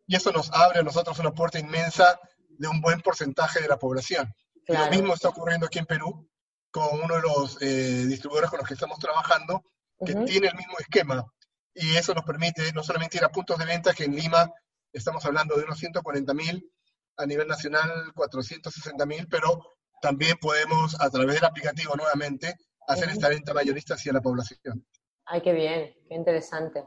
Y 0.07 0.15
eso 0.15 0.31
nos 0.31 0.51
abre 0.51 0.79
a 0.79 0.83
nosotros 0.83 1.17
una 1.19 1.31
puerta 1.31 1.57
inmensa 1.59 2.19
de 2.49 2.67
un 2.67 2.81
buen 2.81 3.01
porcentaje 3.01 3.61
de 3.61 3.67
la 3.67 3.77
población. 3.77 4.31
Y 4.55 4.61
Claro. 4.65 4.85
lo 4.85 4.91
mismo 4.91 5.13
está 5.13 5.29
ocurriendo 5.29 5.65
aquí 5.65 5.79
en 5.79 5.85
Perú 5.85 6.29
con 6.69 7.01
uno 7.01 7.15
de 7.15 7.21
los 7.21 7.57
eh, 7.61 8.05
distribuidores 8.07 8.49
con 8.49 8.59
los 8.59 8.67
que 8.67 8.73
estamos 8.75 8.99
trabajando, 8.99 9.63
que 10.05 10.13
Ujú. 10.13 10.25
tiene 10.25 10.47
el 10.47 10.55
mismo 10.55 10.77
esquema. 10.79 11.25
Y 11.73 11.95
eso 11.95 12.13
nos 12.13 12.23
permite 12.25 12.71
no 12.73 12.83
solamente 12.83 13.17
ir 13.17 13.23
a 13.23 13.29
puntos 13.29 13.57
de 13.57 13.65
venta, 13.65 13.93
que 13.93 14.03
en 14.05 14.15
Lima 14.15 14.51
estamos 14.93 15.23
hablando 15.25 15.55
de 15.55 15.63
unos 15.63 15.77
140 15.79 16.33
mil, 16.33 16.69
a 17.17 17.25
nivel 17.25 17.47
nacional 17.47 18.11
460 18.15 19.05
mil, 19.05 19.27
pero 19.29 19.61
también 20.01 20.38
podemos, 20.38 21.00
a 21.00 21.10
través 21.10 21.36
del 21.36 21.46
aplicativo 21.46 21.96
nuevamente, 21.96 22.55
hacer 22.88 23.10
esta 23.10 23.29
venta 23.29 23.53
mayorista 23.53 23.93
hacia 23.93 24.12
la 24.13 24.22
población. 24.22 24.86
Ay, 25.25 25.41
qué 25.41 25.53
bien, 25.53 25.96
qué 26.08 26.15
interesante. 26.15 26.84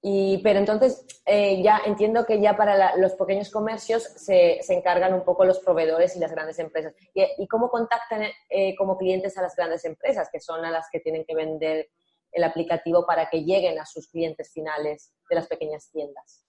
Y, 0.00 0.38
pero 0.44 0.60
entonces, 0.60 1.04
eh, 1.26 1.60
ya 1.60 1.80
entiendo 1.84 2.24
que 2.24 2.40
ya 2.40 2.56
para 2.56 2.76
la- 2.76 2.96
los 2.96 3.14
pequeños 3.14 3.50
comercios 3.50 4.04
se, 4.04 4.60
se 4.62 4.74
encargan 4.74 5.12
un 5.12 5.24
poco 5.24 5.44
los 5.44 5.58
proveedores 5.58 6.14
y 6.14 6.20
las 6.20 6.30
grandes 6.30 6.58
empresas. 6.60 6.94
¿Y, 7.14 7.24
y 7.36 7.48
cómo 7.48 7.68
contactan 7.68 8.22
eh, 8.48 8.76
como 8.76 8.96
clientes 8.96 9.36
a 9.38 9.42
las 9.42 9.56
grandes 9.56 9.84
empresas, 9.84 10.28
que 10.30 10.38
son 10.40 10.64
a 10.64 10.70
las 10.70 10.86
que 10.92 11.00
tienen 11.00 11.24
que 11.24 11.34
vender 11.34 11.90
el 12.30 12.44
aplicativo 12.44 13.04
para 13.06 13.28
que 13.28 13.42
lleguen 13.42 13.80
a 13.80 13.86
sus 13.86 14.06
clientes 14.08 14.52
finales 14.52 15.10
de 15.28 15.34
las 15.34 15.48
pequeñas 15.48 15.90
tiendas? 15.90 16.44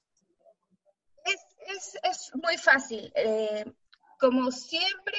Es, 1.25 1.39
es, 1.75 1.99
es 2.03 2.31
muy 2.35 2.57
fácil. 2.57 3.11
Eh, 3.15 3.65
como 4.19 4.51
siempre, 4.51 5.17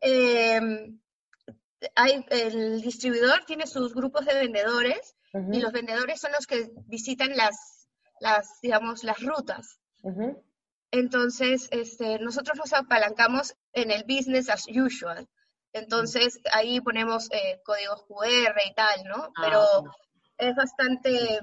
eh, 0.00 0.60
hay, 1.94 2.24
el 2.30 2.80
distribuidor 2.82 3.44
tiene 3.46 3.66
sus 3.66 3.94
grupos 3.94 4.24
de 4.24 4.34
vendedores 4.34 5.16
y 5.52 5.60
los 5.60 5.72
vendedores 5.72 6.20
son 6.20 6.32
los 6.32 6.46
que 6.46 6.70
visitan 6.86 7.36
las, 7.36 7.88
las 8.20 8.60
digamos, 8.62 9.04
las 9.04 9.20
rutas. 9.22 9.78
Entonces, 10.90 11.68
este, 11.72 12.18
nosotros 12.20 12.56
nos 12.56 12.72
apalancamos 12.72 13.54
en 13.72 13.90
el 13.90 14.04
business 14.04 14.48
as 14.48 14.66
usual. 14.68 15.28
Entonces, 15.72 16.40
ahí 16.52 16.80
ponemos 16.80 17.30
eh, 17.32 17.60
códigos 17.64 18.04
QR 18.04 18.56
y 18.66 18.74
tal, 18.74 19.04
¿no? 19.04 19.32
Ah, 19.36 19.42
Pero 19.42 19.62
es 20.38 20.54
bastante... 20.56 21.40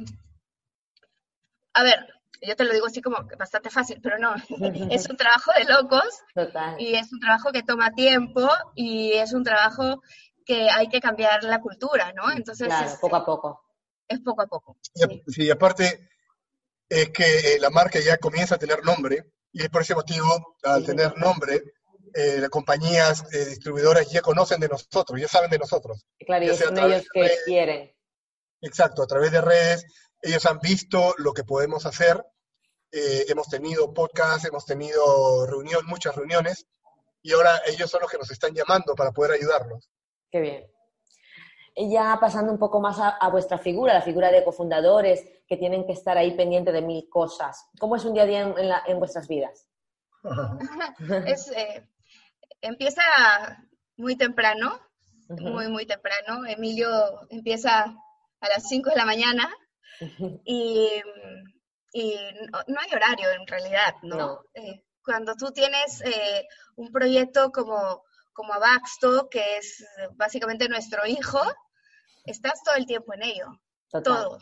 A 1.73 1.83
ver, 1.83 2.07
yo 2.41 2.55
te 2.55 2.63
lo 2.65 2.73
digo 2.73 2.87
así 2.87 3.01
como 3.01 3.27
que 3.27 3.35
bastante 3.35 3.69
fácil, 3.69 3.99
pero 4.01 4.17
no. 4.19 4.33
es 4.91 5.09
un 5.09 5.17
trabajo 5.17 5.51
de 5.57 5.65
locos 5.65 6.19
Total. 6.33 6.79
y 6.79 6.95
es 6.95 7.11
un 7.13 7.19
trabajo 7.19 7.51
que 7.51 7.63
toma 7.63 7.91
tiempo 7.91 8.47
y 8.75 9.13
es 9.13 9.33
un 9.33 9.43
trabajo 9.43 10.01
que 10.45 10.69
hay 10.69 10.87
que 10.89 10.99
cambiar 10.99 11.43
la 11.43 11.61
cultura, 11.61 12.11
¿no? 12.13 12.31
Entonces, 12.31 12.67
Claro, 12.67 12.85
este, 12.87 12.99
poco 12.99 13.15
a 13.15 13.25
poco. 13.25 13.61
es 14.07 14.19
poco 14.19 14.41
a 14.41 14.47
poco. 14.47 14.77
Y, 14.93 15.01
sí. 15.01 15.23
sí, 15.27 15.49
aparte 15.51 16.09
es 16.89 17.09
que 17.11 17.57
la 17.59 17.69
marca 17.69 17.99
ya 17.99 18.17
comienza 18.17 18.55
a 18.55 18.59
tener 18.59 18.83
nombre 18.83 19.31
y 19.53 19.61
es 19.63 19.69
por 19.69 19.81
ese 19.83 19.95
motivo, 19.95 20.57
al 20.63 20.81
Sí. 20.81 20.87
tener 20.87 21.17
nombre, 21.17 21.61
eh, 22.15 22.37
las 22.39 22.49
compañías 22.49 23.23
eh, 23.33 23.45
distribuidoras 23.45 24.11
ya 24.11 24.21
conocen 24.21 24.59
de 24.59 24.67
nosotros, 24.67 25.19
ya 25.19 25.27
saben 25.27 25.49
de 25.49 25.59
nosotros. 25.59 26.05
Claro, 26.25 26.43
y 26.45 26.55
son 26.55 26.77
ellos 26.77 27.05
que 27.13 27.21
redes. 27.21 27.41
quieren. 27.45 27.91
Exacto, 28.61 29.03
a 29.03 29.07
través 29.07 29.31
de 29.31 29.41
redes, 29.41 29.85
ellos 30.23 30.45
han 30.47 30.59
visto 30.59 31.13
lo 31.17 31.33
que 31.33 31.43
podemos 31.43 31.85
hacer. 31.85 32.25
eh, 32.95 33.25
hemos 33.27 33.47
tenido 33.47 33.91
podcasts, 33.93 34.45
hemos 34.45 34.65
tenido 34.65 35.45
reunión, 35.47 35.85
muchas 35.87 36.15
reuniones, 36.15 36.67
y 37.23 37.31
ahora 37.33 37.59
ellos 37.67 37.89
son 37.89 38.01
los 38.01 38.11
que 38.11 38.17
nos 38.19 38.29
están 38.31 38.53
llamando 38.53 38.93
para 38.95 39.11
poder 39.11 39.31
ayudarnos. 39.31 39.89
Qué 40.31 40.39
bien. 40.39 40.67
Y 41.75 41.91
ya 41.91 42.17
pasando 42.21 42.51
un 42.51 42.59
poco 42.59 42.79
más 42.79 42.99
a, 42.99 43.09
a 43.09 43.29
vuestra 43.29 43.57
figura, 43.57 43.93
la 43.95 44.03
figura 44.03 44.31
de 44.31 44.43
cofundadores 44.43 45.23
que 45.47 45.57
tienen 45.57 45.87
que 45.87 45.93
estar 45.93 46.17
ahí 46.19 46.35
pendiente 46.37 46.71
de 46.71 46.83
mil 46.83 47.09
cosas. 47.09 47.65
¿Cómo 47.79 47.95
es 47.95 48.05
un 48.05 48.13
día 48.13 48.23
a 48.23 48.25
día 48.27 48.41
en, 48.41 48.57
en 48.59 48.69
la- 48.69 48.83
en 48.85 48.99
vuestras 48.99 49.27
vidas? 49.27 49.65
Es, 51.25 51.47
eh, 51.51 51.87
empieza 52.61 53.01
muy 53.97 54.15
temprano, 54.15 54.79
muy, 55.29 55.67
muy 55.67 55.85
temprano. 55.85 56.45
Emilio 56.45 56.89
empieza 57.29 57.85
a 58.39 58.47
las 58.49 58.67
5 58.67 58.89
de 58.91 58.95
la 58.97 59.05
mañana 59.05 59.51
y, 60.45 61.01
y 61.93 62.15
no, 62.51 62.59
no 62.67 62.79
hay 62.79 62.93
horario 62.93 63.29
en 63.31 63.47
realidad, 63.47 63.95
¿no? 64.03 64.17
No. 64.17 64.41
Eh, 64.53 64.83
cuando 65.03 65.35
tú 65.35 65.51
tienes 65.51 66.01
eh, 66.01 66.47
un 66.75 66.91
proyecto 66.91 67.51
como, 67.51 68.03
como 68.31 68.53
Abaxto, 68.53 69.29
que 69.29 69.57
es 69.57 69.85
básicamente 70.15 70.69
nuestro 70.69 71.05
hijo, 71.05 71.39
estás 72.25 72.63
todo 72.63 72.75
el 72.75 72.85
tiempo 72.85 73.13
en 73.13 73.23
ello, 73.23 73.47
Total. 73.89 74.03
todo. 74.03 74.37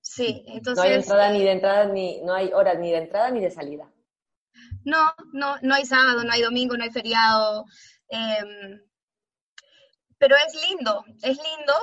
Sí, 0.00 0.44
entonces... 0.46 0.84
no 0.84 0.90
hay 0.90 0.94
entrada 0.94 1.30
eh, 1.30 1.32
ni 1.32 1.42
de 1.42 1.50
entrada 1.50 1.84
ni 1.86 2.20
no 2.20 2.34
hay 2.34 2.52
horas 2.52 2.78
ni 2.78 2.90
de 2.90 2.98
entrada 2.98 3.30
ni 3.30 3.40
de 3.40 3.50
salida. 3.50 3.90
No, 4.84 5.14
no, 5.32 5.56
no 5.62 5.74
hay 5.74 5.84
sábado, 5.84 6.22
no 6.22 6.32
hay 6.32 6.42
domingo, 6.42 6.76
no 6.76 6.84
hay 6.84 6.90
feriado. 6.90 7.64
em, 8.08 8.80
pero 10.18 10.36
es 10.36 10.54
lindo, 10.68 11.04
es 11.22 11.36
lindo 11.36 11.74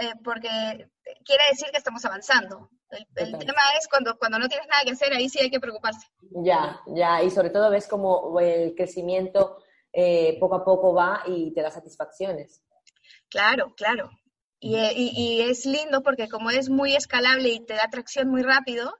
eh, 0.00 0.12
porque 0.24 0.90
quiere 1.28 1.44
decir 1.50 1.68
que 1.70 1.76
estamos 1.78 2.04
avanzando. 2.06 2.70
El, 2.90 3.06
tema 3.38 3.60
es 3.78 3.86
cuando, 3.86 4.16
cuando 4.18 4.38
no 4.38 4.48
tienes 4.48 4.66
nada 4.66 4.82
que 4.84 4.92
hacer, 4.92 5.12
ahí 5.12 5.28
sí 5.28 5.38
hay 5.38 5.50
que 5.50 5.60
preocuparse. 5.60 6.06
Ya, 6.42 6.80
ya, 6.86 7.22
y 7.22 7.30
sobre 7.30 7.50
todo 7.50 7.70
ves 7.70 7.86
como 7.86 8.40
el 8.40 8.74
crecimiento 8.74 9.58
eh, 9.92 10.38
poco 10.40 10.54
a 10.56 10.64
poco 10.64 10.94
va 10.94 11.22
y 11.26 11.52
te 11.52 11.60
da 11.60 11.70
satisfacciones. 11.70 12.62
Claro, 13.28 13.74
claro. 13.76 14.10
Y, 14.58 14.76
eh, 14.76 14.92
y- 14.96 15.12
y 15.14 15.42
es 15.42 15.66
lindo 15.66 16.02
porque 16.02 16.28
como 16.28 16.50
es 16.50 16.68
muy 16.70 16.96
escalable 16.96 17.50
y 17.50 17.60
te 17.64 17.74
da 17.74 17.88
tracción 17.90 18.28
muy 18.28 18.42
rápido, 18.42 18.96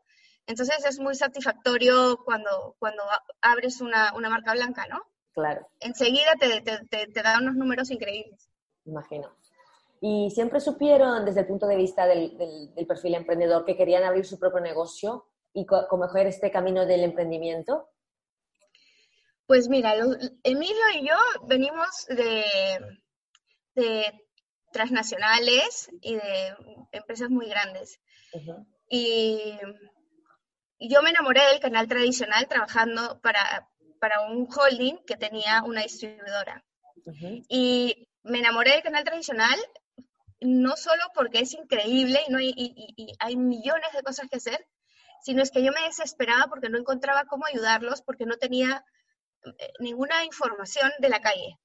entonces 0.47 0.85
es 0.85 0.99
muy 1.01 1.15
satisfactorio 1.15 2.19
cuando, 2.25 2.77
cuando 2.79 3.03
abres 3.41 3.81
una, 3.81 4.15
una 4.15 4.29
marca 4.31 4.53
blanca, 4.53 4.87
¿no? 4.89 5.03
Claro, 5.33 5.67
Enseguida 5.81 6.33
te, 6.39 6.61
te, 6.61 6.79
te- 6.91 7.07
te 7.07 7.23
da 7.23 7.39
unos 7.39 7.55
números 7.55 7.91
increíbles. 7.91 8.49
imagino. 8.85 9.35
¿Y 10.01 10.31
siempre 10.31 10.61
supieron 10.61 11.25
desde 11.25 11.41
el 11.41 11.47
punto 11.47 11.67
de 11.67 11.77
vista 11.77 12.07
del, 12.07 12.37
del, 12.39 12.87
perfil 12.87 13.15
emprendedor 13.15 13.65
que 13.65 13.77
querían 13.77 14.05
abrir 14.05 14.25
su 14.25 14.39
propio 14.39 14.61
negocio 14.61 15.27
y 15.53 15.67
coger 15.67 16.27
este 16.27 16.51
camino 16.51 16.87
del 16.87 17.03
emprendimiento? 17.03 17.89
Pues 19.47 19.69
mira, 19.69 19.95
Emilio 20.43 20.85
y 20.95 21.09
yo 21.09 21.17
venimos 21.47 22.07
de, 22.09 22.45
de 23.75 24.29
transnacionales 24.73 25.91
y 26.01 26.15
de 26.15 26.55
empresas 26.93 27.31
muy 27.31 27.49
grandes. 27.49 28.01
y, 28.89 29.59
yo 30.81 31.03
me 31.03 31.11
enamoré 31.11 31.41
del 31.51 31.59
canal 31.59 31.89
tradicional 31.89 32.47
trabajando 32.47 33.21
para, 33.21 33.69
para 33.99 34.21
un 34.29 34.47
holding 34.49 34.99
que 35.05 35.17
tenía 35.17 35.65
una 35.65 35.83
distribuidora. 35.83 36.65
Y 37.49 38.09
me 38.23 38.39
enamoré 38.39 38.73
del 38.73 38.83
canal 38.83 39.03
tradicional 39.03 39.59
no 40.41 40.77
solo 40.77 41.03
porque 41.15 41.41
es 41.41 41.55
increíble 41.55 42.21
y, 42.27 42.31
no 42.31 42.39
hay, 42.39 42.53
y, 42.57 43.15
hay 43.19 43.37
millones 43.37 43.93
de 43.93 44.03
cosas 44.03 44.29
que 44.31 44.37
hacer, 44.37 44.67
sino 45.23 45.43
es 45.43 45.51
que 45.51 45.63
yo 45.63 45.73
me 45.73 45.83
desesperaba 45.83 46.47
porque 46.49 46.69
no 46.69 46.79
encontraba 46.79 47.25
cómo 47.25 47.47
ayudarlos, 47.47 48.03
porque 48.03 48.25
no 48.25 48.37
tenía 48.37 48.85
eh, 49.45 49.73
ninguna 49.81 50.25
información 50.25 50.91
de 51.01 51.09
la 51.09 51.21
calle. 51.21 51.59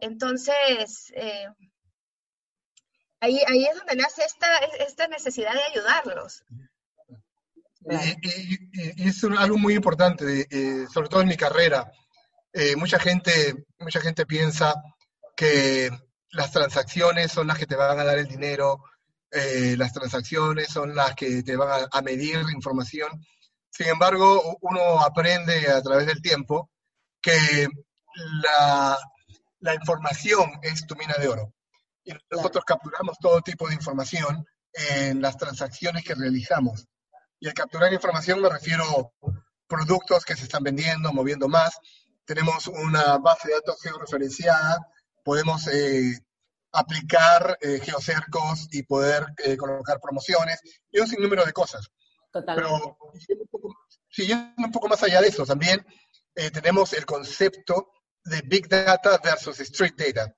Entonces, 0.00 1.12
eh, 1.14 1.46
ahí, 3.20 3.40
ahí 3.46 3.64
es 3.64 3.76
donde 3.76 3.96
nace 3.96 4.24
esta, 4.24 4.56
esta 4.80 5.08
necesidad 5.08 5.52
de 5.52 5.62
ayudarlos. 5.62 6.44
Y, 7.80 9.08
es 9.08 9.22
algo 9.24 9.58
muy 9.58 9.74
importante, 9.74 10.46
eh, 10.50 10.86
sobre 10.92 11.08
todo 11.08 11.20
en 11.20 11.28
mi 11.28 11.36
carrera. 11.36 11.90
mucha, 12.76 12.98
gente, 12.98 13.66
mucha 13.78 14.00
gente 14.00 14.26
piensa 14.26 14.74
que 15.36 15.90
las 16.34 16.50
transacciones 16.50 17.32
son 17.32 17.46
las 17.46 17.58
que 17.58 17.66
te 17.66 17.76
van 17.76 17.98
a 17.98 18.04
dar 18.04 18.18
el 18.18 18.26
dinero, 18.26 18.84
eh, 19.30 19.74
las 19.78 19.92
transacciones 19.92 20.68
son 20.68 20.94
las 20.94 21.14
que 21.14 21.42
te 21.42 21.56
van 21.56 21.86
a, 21.90 22.02
medir 22.02 22.40
información. 22.52 23.24
Sin 23.70 23.88
embargo, 23.88 24.56
uno 24.60 25.00
aprende 25.00 25.70
a 25.70 25.82
través 25.82 26.06
del 26.06 26.20
tiempo 26.20 26.70
que 27.20 27.68
la, 28.42 28.98
la 29.60 29.74
información 29.74 30.50
es 30.62 30.86
tu 30.86 30.94
mina 30.96 31.14
de 31.14 31.28
oro. 31.28 31.54
Y 32.04 32.12
nosotros 32.30 32.64
capturamos 32.64 33.16
todo 33.18 33.40
tipo 33.40 33.68
de 33.68 33.74
información 33.74 34.44
en 34.72 35.22
las 35.22 35.36
transacciones 35.36 36.04
que 36.04 36.14
realizamos. 36.14 36.86
Y 37.40 37.48
al 37.48 37.54
capturar 37.54 37.92
información 37.92 38.40
me 38.40 38.48
refiero 38.48 38.84
a 38.84 39.30
productos 39.66 40.24
que 40.24 40.36
se 40.36 40.44
están 40.44 40.62
vendiendo, 40.62 41.12
moviendo 41.12 41.48
más. 41.48 41.78
Tenemos 42.24 42.66
una 42.68 43.18
base 43.18 43.48
de 43.48 43.54
datos 43.54 43.80
georreferenciada 43.82 44.78
podemos 45.24 45.66
eh, 45.68 46.20
aplicar 46.72 47.58
eh, 47.60 47.80
geocercos 47.82 48.68
y 48.70 48.82
poder 48.82 49.26
eh, 49.38 49.56
colocar 49.56 49.98
promociones 50.00 50.60
y 50.90 51.00
un 51.00 51.08
sinnúmero 51.08 51.44
de 51.44 51.52
cosas. 51.52 51.88
Pero 52.32 52.98
siguiendo 54.10 54.54
un 54.58 54.72
poco 54.72 54.88
más 54.88 55.02
allá 55.02 55.20
de 55.20 55.28
eso, 55.28 55.46
también 55.46 55.86
tenemos 56.52 56.92
el 56.94 57.06
concepto 57.06 57.92
de 58.24 58.42
Big 58.42 58.68
Data 58.68 59.20
versus 59.22 59.60
Street 59.60 59.94
Data. 59.96 60.34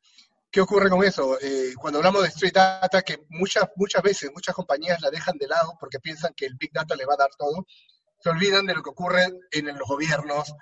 ¿Qué 0.51 0.61
ocurre 0.61 0.91
con 0.91 1.03
eso? 1.03 1.39
cuando 1.81 2.01
hablamos 2.01 2.21
de 2.21 2.29
Street 2.29 2.53
Data, 2.53 3.01
que 3.01 3.25
muchas, 3.31 3.71
muchas 3.77 4.03
veces 4.03 4.31
muchas 4.35 4.55
compañías 4.55 5.01
la 5.01 5.09
dejan 5.09 5.39
de 5.39 5.49
lado 5.49 5.75
porque 5.81 5.99
piensan 6.01 6.35
que 6.35 6.45
el 6.45 6.55
Big 6.57 6.71
Data 6.71 6.95
le 6.97 7.07
va 7.07 7.15
a 7.15 7.17
dar 7.17 7.31
todo, 7.39 7.67
se 8.19 8.29
olvidan 8.29 8.67
de 8.67 8.75
lo 8.75 8.83
que 8.83 8.91
ocurre 8.91 9.29
en 9.51 9.67
los 9.67 9.89
gobiernos, 9.89 10.53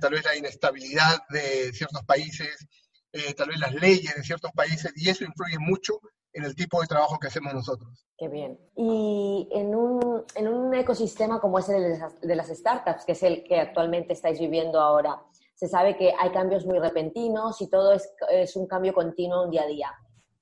tal 0.00 0.12
vez 0.12 0.24
la 0.24 0.34
inestabilidad 0.34 1.20
de 1.28 1.70
ciertos 1.74 2.02
países, 2.04 2.66
eh, 3.12 3.34
tal 3.34 3.48
vez 3.48 3.58
las 3.58 3.74
leyes 3.74 4.14
de 4.14 4.22
ciertos 4.22 4.50
países, 4.52 4.92
y 4.96 5.08
eso 5.08 5.24
influye 5.24 5.58
mucho 5.58 6.00
en 6.32 6.44
el 6.44 6.54
tipo 6.54 6.80
de 6.80 6.86
trabajo 6.86 7.18
que 7.18 7.28
hacemos 7.28 7.52
nosotros. 7.52 8.06
Qué 8.16 8.28
bien. 8.28 8.58
Y 8.76 9.48
en 9.52 9.74
un, 9.74 10.24
en 10.34 10.48
un 10.48 10.74
ecosistema 10.74 11.40
como 11.40 11.58
ese 11.58 11.74
de 11.74 12.36
las, 12.36 12.48
startups, 12.48 13.04
que 13.04 13.12
es 13.12 13.22
el 13.22 13.44
que 13.44 13.60
actualmente 13.60 14.14
estáis 14.14 14.38
viviendo 14.38 14.80
ahora, 14.80 15.22
se 15.54 15.68
sabe 15.68 15.96
que 15.96 16.12
hay 16.18 16.30
cambios 16.30 16.64
muy 16.64 16.78
repentinos 16.78 17.60
y 17.60 17.68
todo 17.68 17.92
es, 17.92 18.08
es 18.30 18.56
un 18.56 18.66
cambio 18.66 18.94
continuo 18.94 19.44
un 19.44 19.50
día 19.50 19.62
a 19.62 19.66
día. 19.66 19.92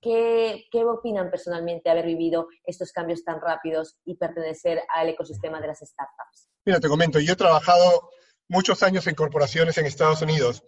¿Qué, 0.01 0.64
¿Qué, 0.71 0.83
opinan 0.85 1.31
personalmente 1.31 1.90
haber 1.90 2.07
vivido 2.07 2.49
estos 2.64 2.90
cambios 2.90 3.23
tan 3.23 3.38
rápidos 3.38 3.99
y 4.05 4.14
pertenecer 4.14 4.81
al 4.94 5.11
ecosistema 5.11 5.61
de 5.61 5.66
las 5.66 5.81
startups? 5.81 6.49
Mira, 6.64 6.81
te 6.81 6.88
comento, 6.88 7.18
yo 7.21 7.35
he 7.35 7.37
trabajado 7.37 8.11
muchos 8.51 8.83
años 8.83 9.07
en 9.07 9.15
corporaciones 9.15 9.79
en 9.79 9.87
Estados 9.87 10.21
Unidos. 10.21 10.63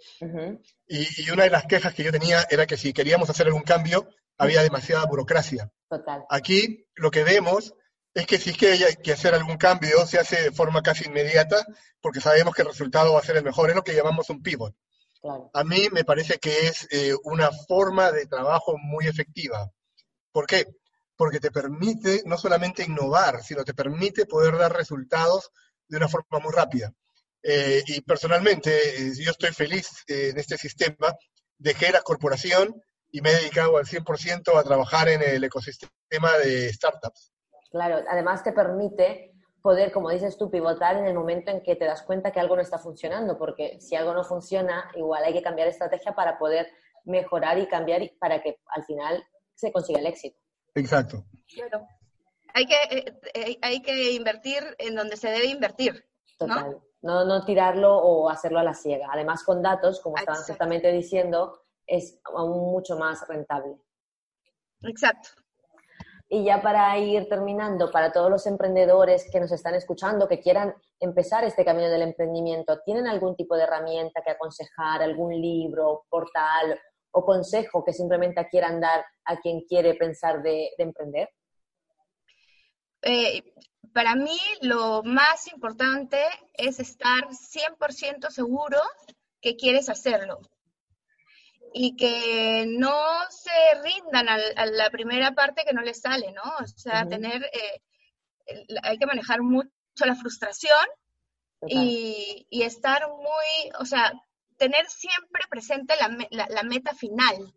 y, 0.87 1.31
una 1.31 1.45
de 1.45 1.51
las 1.51 1.67
quejas 1.67 1.93
que 1.93 2.05
yo 2.05 2.13
tenía 2.13 2.47
era 2.49 2.67
que 2.67 2.77
si 2.77 2.93
queríamos 2.93 3.29
hacer 3.29 3.47
algún 3.47 3.63
cambio, 3.63 4.09
había 4.39 4.63
demasiada 4.63 5.05
burocracia. 5.05 5.71
Total. 5.89 6.25
Aquí 6.31 6.87
lo 6.95 7.11
que 7.11 7.25
vemos 7.25 7.75
es 8.15 8.27
que 8.27 8.39
si 8.39 8.51
es 8.51 8.57
que 8.57 8.73
hay 8.73 8.97
que 9.03 9.13
hacer 9.13 9.35
algún 9.35 9.57
cambio, 9.57 10.07
se 10.07 10.19
hace 10.19 10.43
de 10.43 10.53
forma 10.53 10.83
casi 10.83 11.07
inmediata, 11.07 11.67
porque 12.01 12.21
sabemos 12.21 12.55
que 12.55 12.63
el 12.63 12.69
resultado 12.69 13.15
va 13.15 13.21
a 13.21 13.25
ser 13.25 13.37
el 13.37 13.45
mejor. 13.45 13.69
Es 13.69 13.77
lo 13.77 13.83
que 13.83 13.95
llamamos 13.95 14.31
un 14.31 14.43
pivot. 14.43 14.75
A 15.53 15.65
mí 15.65 15.89
me 15.93 16.05
parece 16.05 16.39
que 16.39 16.67
es 16.67 16.89
eh, 16.91 17.15
una 17.25 17.51
forma 17.69 18.11
de 18.11 18.27
trabajo 18.27 18.77
muy 18.79 19.07
efectiva. 19.07 19.71
¿Por 20.31 20.47
qué? 20.47 20.67
Porque 21.17 21.41
te 21.41 21.51
permite 21.51 22.23
no 22.27 22.39
solamente 22.39 22.85
innovar, 22.85 23.43
sino 23.43 23.65
te 23.65 23.75
permite 23.75 24.27
poder 24.27 24.57
dar 24.57 24.73
resultados 24.73 25.51
de 25.89 25.97
una 25.97 26.09
forma 26.09 26.39
muy 26.41 26.53
rápida. 26.53 26.93
Eh, 27.43 27.83
y 27.87 28.01
personalmente, 28.03 28.71
eh, 28.71 29.13
yo 29.19 29.33
estoy 29.33 29.51
feliz 29.51 30.05
eh, 30.07 30.31
en 30.31 30.39
este 30.39 30.57
sistema. 30.57 31.17
Dejé 31.59 31.91
la 31.93 32.03
corporación 32.03 32.81
y 33.11 33.21
me 33.21 33.31
he 33.31 33.37
dedicado 33.37 33.77
al 33.77 33.85
100% 33.85 34.57
a 34.57 34.63
trabajar 34.63 35.09
en 35.09 35.23
el 35.23 35.43
ecosistema 35.43 36.39
de 36.39 36.73
startups. 36.73 37.33
Claro, 37.71 38.05
además 38.09 38.45
te 38.45 38.53
permite 38.53 39.33
poder, 39.61 39.93
como 39.93 40.11
dices 40.11 40.37
tú, 40.37 40.51
pivotar 40.51 40.97
en 40.97 41.07
el 41.07 41.15
momento 41.15 41.51
en 41.51 41.63
que 41.63 41.77
te 41.77 41.85
das 41.85 42.03
cuenta 42.03 42.33
que 42.33 42.41
algo 42.41 42.57
no 42.57 42.63
está 42.63 42.79
funcionando, 42.79 43.39
porque 43.39 43.81
si 43.81 43.97
algo 43.97 44.13
no 44.13 44.25
funciona, 44.25 44.91
igual 44.97 45.25
hay 45.25 45.33
que 45.33 45.43
cambiar 45.43 45.69
estrategia 45.69 46.15
para 46.15 46.39
poder 46.39 46.69
mejorar 47.05 47.59
y 47.59 47.67
cambiar 47.67 48.03
para 48.19 48.43
que 48.43 48.61
al 48.67 48.85
final 48.85 49.25
se 49.55 49.73
consiga 49.73 50.01
el 50.01 50.07
éxito. 50.07 50.39
Exacto. 50.75 51.25
Claro. 51.55 51.87
Hay 52.55 52.67
que, 52.67 53.59
hay 53.63 53.83
que 53.83 54.13
invertir 54.13 54.63
en 54.79 54.95
donde 54.95 55.17
se 55.17 55.29
debe 55.29 55.47
invertir. 55.47 56.05
Total 56.39 56.81
no, 57.03 57.25
no 57.25 57.45
tirarlo 57.45 57.97
o 57.97 58.31
hacerlo 58.31 58.61
a 58.61 58.65
la 58.65 58.75
ciega. 58.75 59.09
Además, 59.13 59.45
con 59.45 59.63
datos, 59.63 60.01
como 60.01 60.17
estaban 60.17 60.43
ciertamente 60.43 60.91
diciendo, 60.93 61.61
es 61.87 62.21
aún 62.25 62.73
mucho 62.73 62.97
más 62.97 63.27
rentable. 63.29 63.77
Exacto. 64.83 65.31
Y 66.35 66.45
ya 66.45 66.63
para 66.63 66.97
ir 66.97 67.29
terminando, 67.29 67.91
para 67.91 68.11
todos 68.11 68.31
los 68.31 68.47
emprendedores 68.47 69.29
que 69.31 69.39
nos 69.39 69.53
están 69.53 69.75
escuchando, 69.75 70.27
que 70.27 70.41
quieran 70.41 70.75
empezar 70.99 71.45
este 71.45 71.63
camino 71.63 71.91
del 71.91 72.01
emprendimiento, 72.01 72.81
¿tienen 72.81 73.07
algún 73.07 73.37
tipo 73.37 73.55
de 73.55 73.65
herramienta 73.65 74.23
que 74.23 74.31
aconsejar, 74.31 75.03
algún 75.03 75.39
libro, 75.39 76.07
portal 76.09 76.81
o 77.11 77.23
consejo 77.23 77.85
que 77.85 77.93
simplemente 77.93 78.49
quieran 78.49 78.81
dar 78.81 79.05
a 79.27 79.37
quien 79.41 79.61
quiere 79.69 79.95
pensar 79.95 80.43
de, 80.43 80.71
emprender? 80.79 81.29
Eh, 83.03 83.43
para 83.93 84.15
mí 84.15 84.39
lo 84.61 85.03
más 85.03 85.49
importante 85.49 86.25
es 86.55 86.81
estar 86.81 87.29
100% 87.29 88.31
seguro 88.31 88.79
que 89.41 89.57
quieres 89.57 89.89
hacerlo 89.89 90.41
y 91.75 91.97
que 91.97 92.65
no 92.69 92.95
se 93.31 93.51
rindan 93.83 94.29
a, 94.29 94.67
la 94.67 94.91
primera 94.91 95.33
parte 95.33 95.65
que 95.65 95.73
no 95.73 95.83
les 95.83 96.01
sale, 96.01 96.33
¿no? 96.33 96.43
O 96.61 96.67
sea, 96.67 97.07
tener, 97.07 97.45
eh, 97.45 97.83
hay 98.83 98.99
que 98.99 99.07
manejar 99.07 99.43
mucho 99.43 99.71
la 100.05 100.15
frustración 100.15 100.87
y, 101.67 102.47
estar 102.51 103.09
muy, 103.09 103.73
o 103.79 103.85
sea, 103.85 104.13
tener 104.59 104.87
siempre 104.89 105.43
presente 105.49 105.95
la, 106.31 106.63
meta 106.63 106.95
final 106.95 107.53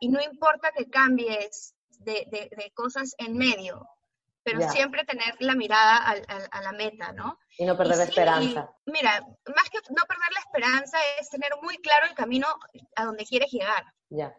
y 0.00 0.08
no 0.08 0.20
importa 0.20 0.72
que 0.76 0.90
cambies 0.90 1.74
de 2.00 2.72
cosas 2.74 3.14
en 3.18 3.36
medio, 3.36 3.86
pero 4.42 4.68
siempre 4.70 5.04
tener 5.04 5.34
la 5.38 5.54
mirada 5.54 5.98
a, 5.98 6.62
la 6.62 6.72
meta, 6.72 7.12
¿no? 7.12 7.38
Y 7.58 7.64
no 7.64 7.76
perder 7.76 7.98
la 7.98 8.04
esperanza. 8.04 8.74
mira, 8.86 9.20
más 9.20 9.70
que 9.70 9.78
no 9.90 10.02
perder 10.06 10.32
la 10.32 10.40
esperanza 10.40 10.98
es 11.20 11.28
tener 11.30 11.52
muy 11.62 11.76
claro 11.78 12.06
el 12.06 12.14
camino 12.14 12.46
a 12.96 13.04
donde 13.04 13.24
quieres 13.24 13.50
llegar. 13.50 13.84
Ya. 14.08 14.34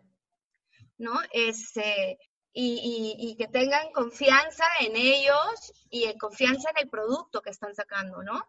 ¿No? 0.98 1.14
Este, 1.32 2.18
y, 2.52 3.16
y, 3.18 3.36
que 3.36 3.48
tengan 3.48 3.92
confianza 3.92 4.66
en 4.82 4.96
ellos 4.96 5.74
y 5.90 6.16
confianza 6.18 6.70
en 6.72 6.84
el 6.84 6.90
producto 6.90 7.42
que 7.42 7.50
están 7.50 7.74
sacando, 7.74 8.22
¿no? 8.24 8.48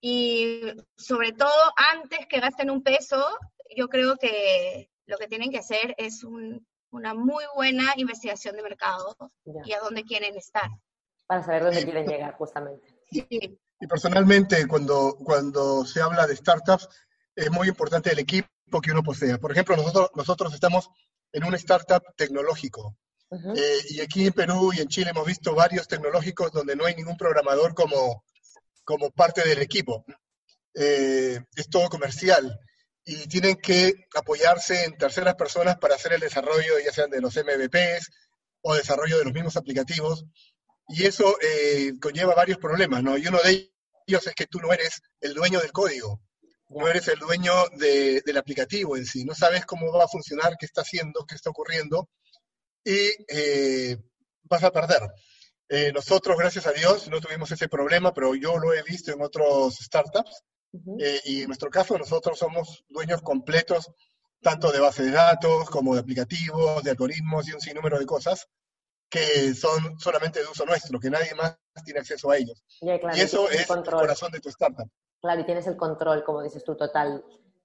Y 0.00 0.62
sobre 0.96 1.32
todo, 1.32 1.72
antes 1.92 2.26
que 2.26 2.40
gasten 2.40 2.70
un 2.70 2.82
peso, 2.82 3.24
yo 3.76 3.88
creo 3.88 4.16
que 4.16 4.90
lo 5.06 5.16
que 5.18 5.28
tienen 5.28 5.50
que 5.50 5.58
hacer 5.58 5.94
es 5.98 6.24
un, 6.24 6.66
una 6.92 7.14
muy 7.14 7.44
buena 7.54 7.92
investigación 7.96 8.54
de 8.56 8.62
mercado 8.62 9.16
y 9.64 9.72
a 9.72 9.80
dónde 9.80 10.04
quieren 10.04 10.36
estar. 10.36 10.70
Para 11.26 11.42
saber 11.42 11.64
dónde 11.64 11.84
quieren 11.84 12.06
llegar, 12.06 12.34
justamente. 12.34 12.86
Y 13.10 13.86
personalmente, 13.88 14.66
cuando, 14.68 15.16
cuando 15.24 15.84
se 15.84 16.00
habla 16.00 16.26
de 16.26 16.36
startups, 16.36 16.88
es 17.34 17.50
muy 17.50 17.68
importante 17.68 18.12
el 18.12 18.18
equipo 18.20 18.48
que 18.82 18.92
uno 18.92 19.02
posea. 19.02 19.38
Por 19.38 19.52
ejemplo, 19.52 19.76
nosotros, 19.76 20.10
nosotros 20.14 20.54
estamos 20.54 20.88
en 21.32 21.44
un 21.44 21.54
startup 21.54 22.02
tecnológico. 22.16 22.96
Eh, 23.32 23.78
y 23.88 24.00
aquí 24.02 24.26
en 24.26 24.34
Perú 24.34 24.72
y 24.74 24.80
en 24.80 24.88
Chile 24.88 25.10
hemos 25.10 25.26
visto 25.26 25.54
varios 25.54 25.88
tecnológicos 25.88 26.52
donde 26.52 26.76
no 26.76 26.84
hay 26.84 26.94
ningún 26.94 27.16
programador 27.16 27.74
como, 27.74 28.24
como 28.84 29.10
parte 29.10 29.42
del 29.48 29.62
equipo. 29.62 30.04
Eh, 30.74 31.40
es 31.56 31.68
todo 31.70 31.88
comercial 31.88 32.58
y 33.04 33.26
tienen 33.26 33.56
que 33.56 34.06
apoyarse 34.14 34.84
en 34.84 34.96
terceras 34.96 35.34
personas 35.34 35.76
para 35.78 35.96
hacer 35.96 36.12
el 36.12 36.20
desarrollo, 36.20 36.78
ya 36.84 36.92
sean 36.92 37.10
de 37.10 37.20
los 37.20 37.36
MVPs 37.36 38.10
o 38.62 38.74
desarrollo 38.74 39.18
de 39.18 39.24
los 39.24 39.32
mismos 39.32 39.56
aplicativos. 39.56 40.24
Y 40.88 41.04
eso 41.04 41.36
eh, 41.40 41.92
conlleva 42.00 42.34
varios 42.34 42.58
problemas, 42.58 43.02
¿no? 43.02 43.16
Y 43.16 43.26
uno 43.26 43.40
de 43.42 43.72
ellos 44.06 44.26
es 44.26 44.34
que 44.34 44.46
tú 44.46 44.58
no 44.60 44.72
eres 44.72 45.00
el 45.20 45.34
dueño 45.34 45.60
del 45.60 45.72
código, 45.72 46.20
no 46.68 46.88
eres 46.88 47.08
el 47.08 47.18
dueño 47.18 47.52
del 47.76 48.36
aplicativo 48.36 48.96
en 48.96 49.04
sí, 49.04 49.24
no 49.24 49.34
sabes 49.34 49.66
cómo 49.66 49.92
va 49.92 50.04
a 50.04 50.08
funcionar, 50.08 50.56
qué 50.58 50.66
está 50.66 50.82
haciendo, 50.82 51.24
qué 51.26 51.34
está 51.34 51.50
ocurriendo, 51.50 52.08
y 52.84 53.10
eh, 53.28 53.98
vas 54.44 54.64
a 54.64 54.70
perder. 54.70 55.02
Eh, 55.68 55.92
nosotros, 55.92 56.36
gracias 56.36 56.66
a 56.66 56.72
Dios, 56.72 57.08
no 57.08 57.20
tuvimos 57.20 57.50
ese 57.50 57.68
problema, 57.68 58.12
pero 58.12 58.34
yo 58.34 58.58
lo 58.58 58.74
he 58.74 58.82
visto 58.82 59.12
en 59.12 59.22
otros 59.22 59.76
startups, 59.76 60.42
y 61.24 61.42
en 61.42 61.46
nuestro 61.48 61.70
caso 61.70 61.98
nosotros 61.98 62.38
somos 62.38 62.84
dueños 62.88 63.20
completos 63.22 63.90
tanto 64.42 64.72
de 64.72 64.80
base 64.80 65.04
de 65.04 65.12
datos 65.12 65.70
como 65.70 65.94
de 65.94 66.00
aplicativos, 66.00 66.82
de 66.82 66.90
algoritmos 66.90 67.48
y 67.48 67.52
un 67.52 67.60
sinnúmero 67.60 67.98
de 67.98 68.06
cosas 68.06 68.48
que 69.08 69.54
son 69.54 70.00
solamente 70.00 70.40
de 70.40 70.46
uso 70.46 70.64
nuestro, 70.64 70.98
que 70.98 71.10
nadie 71.10 71.34
más 71.34 71.58
tiene 71.84 72.00
acceso 72.00 72.30
a 72.30 72.38
ellos. 72.38 72.64
y 72.80 73.20
eso 73.20 73.48
es 73.50 73.68
el, 73.70 73.84
corazón 73.84 74.32
de 74.32 74.40
tu 74.40 74.48
startup. 74.48 74.90
Claro, 75.20 75.40
y 75.40 75.44
tienes 75.44 75.66
el 75.66 75.76
control, 75.76 76.24
como 76.24 76.42
dices 76.42 76.64
tú, 76.64 76.74
total 76.74 77.22